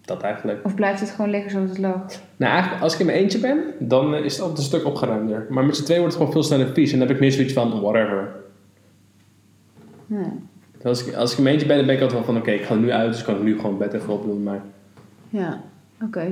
[0.00, 0.60] dat eigenlijk.
[0.64, 2.04] Of blijft het gewoon liggen zoals het lag?
[2.36, 5.46] Nou, eigenlijk, als ik in mijn eentje ben, dan is het altijd een stuk opgeruimder.
[5.48, 6.92] Maar met z'n tweeën wordt het gewoon veel sneller vies.
[6.92, 8.28] En dan heb ik meer zoiets van, whatever.
[10.06, 10.32] Ja.
[10.84, 12.64] Als ik, als ik mijn eentje ben, dan ben ik altijd wel van, oké, ik
[12.64, 13.10] ga er nu uit.
[13.10, 14.42] Dus ik kan nu gewoon bed even opdoen.
[14.42, 14.60] Maar
[15.28, 15.60] Ja,
[16.04, 16.26] oké.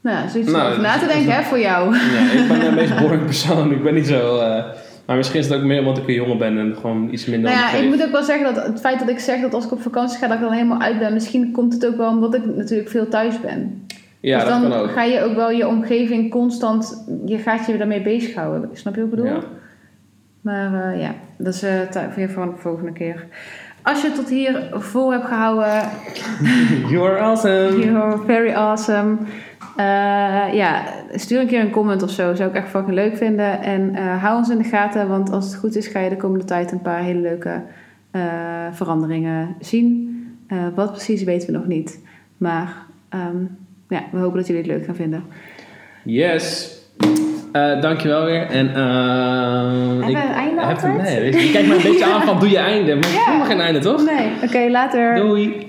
[0.00, 1.94] Nou, zoiets om Nou, over na te dat denken, hè, voor jou.
[1.94, 3.72] Ja, ik ben de meest boring persoon.
[3.72, 4.38] Ik ben niet zo...
[4.38, 4.64] eh,
[5.06, 7.50] maar misschien is het ook meer omdat ik een jongen ben en gewoon iets minder
[7.50, 9.64] Nou ja, ik moet ook wel zeggen dat het feit dat ik zeg dat als
[9.64, 11.12] ik op vakantie ga, dat ik dan helemaal uit ben.
[11.12, 13.86] Misschien komt het ook wel omdat ik natuurlijk veel thuis ben.
[14.20, 14.90] Ja, dus dat dan kan ook.
[14.90, 18.70] ga je ook wel je omgeving constant, je gaat je daarmee bezighouden.
[18.72, 19.34] Snap je wat ik bedoel?
[19.34, 19.40] Ja.
[20.48, 23.26] Maar eh, ja, dat is eh weer voor de volgende keer.
[23.82, 25.88] Als je het tot hier vol hebt gehouden,
[26.90, 27.78] You are awesome.
[27.78, 29.16] you're very awesome.
[29.76, 30.82] Eh, ja,
[31.14, 32.34] stuur een keer een comment of zo.
[32.34, 33.62] Zou ik echt fucking leuk vinden.
[33.62, 36.16] En eh, hou ons in de gaten, want als het goed is, ga je de
[36.16, 37.62] komende tijd een paar hele leuke
[38.10, 38.22] eh,
[38.72, 40.16] veranderingen zien.
[40.46, 42.00] Eh, wat precies weten we nog niet.
[42.36, 42.76] Maar
[43.08, 43.44] ehm,
[43.88, 45.24] ja, we hopen dat jullie het leuk gaan vinden.
[46.04, 46.77] Yes.
[47.52, 48.46] Eh dankjewel weer.
[48.46, 51.02] En, eh we een einde heb- altijd?
[51.02, 52.94] Nee, je, kijkt me een beetje aan van doe je einde.
[52.94, 53.36] Maar ik Ja.
[53.36, 54.04] nog geen einde, toch?
[54.04, 55.14] Nee, oké, later.
[55.14, 55.66] Doei.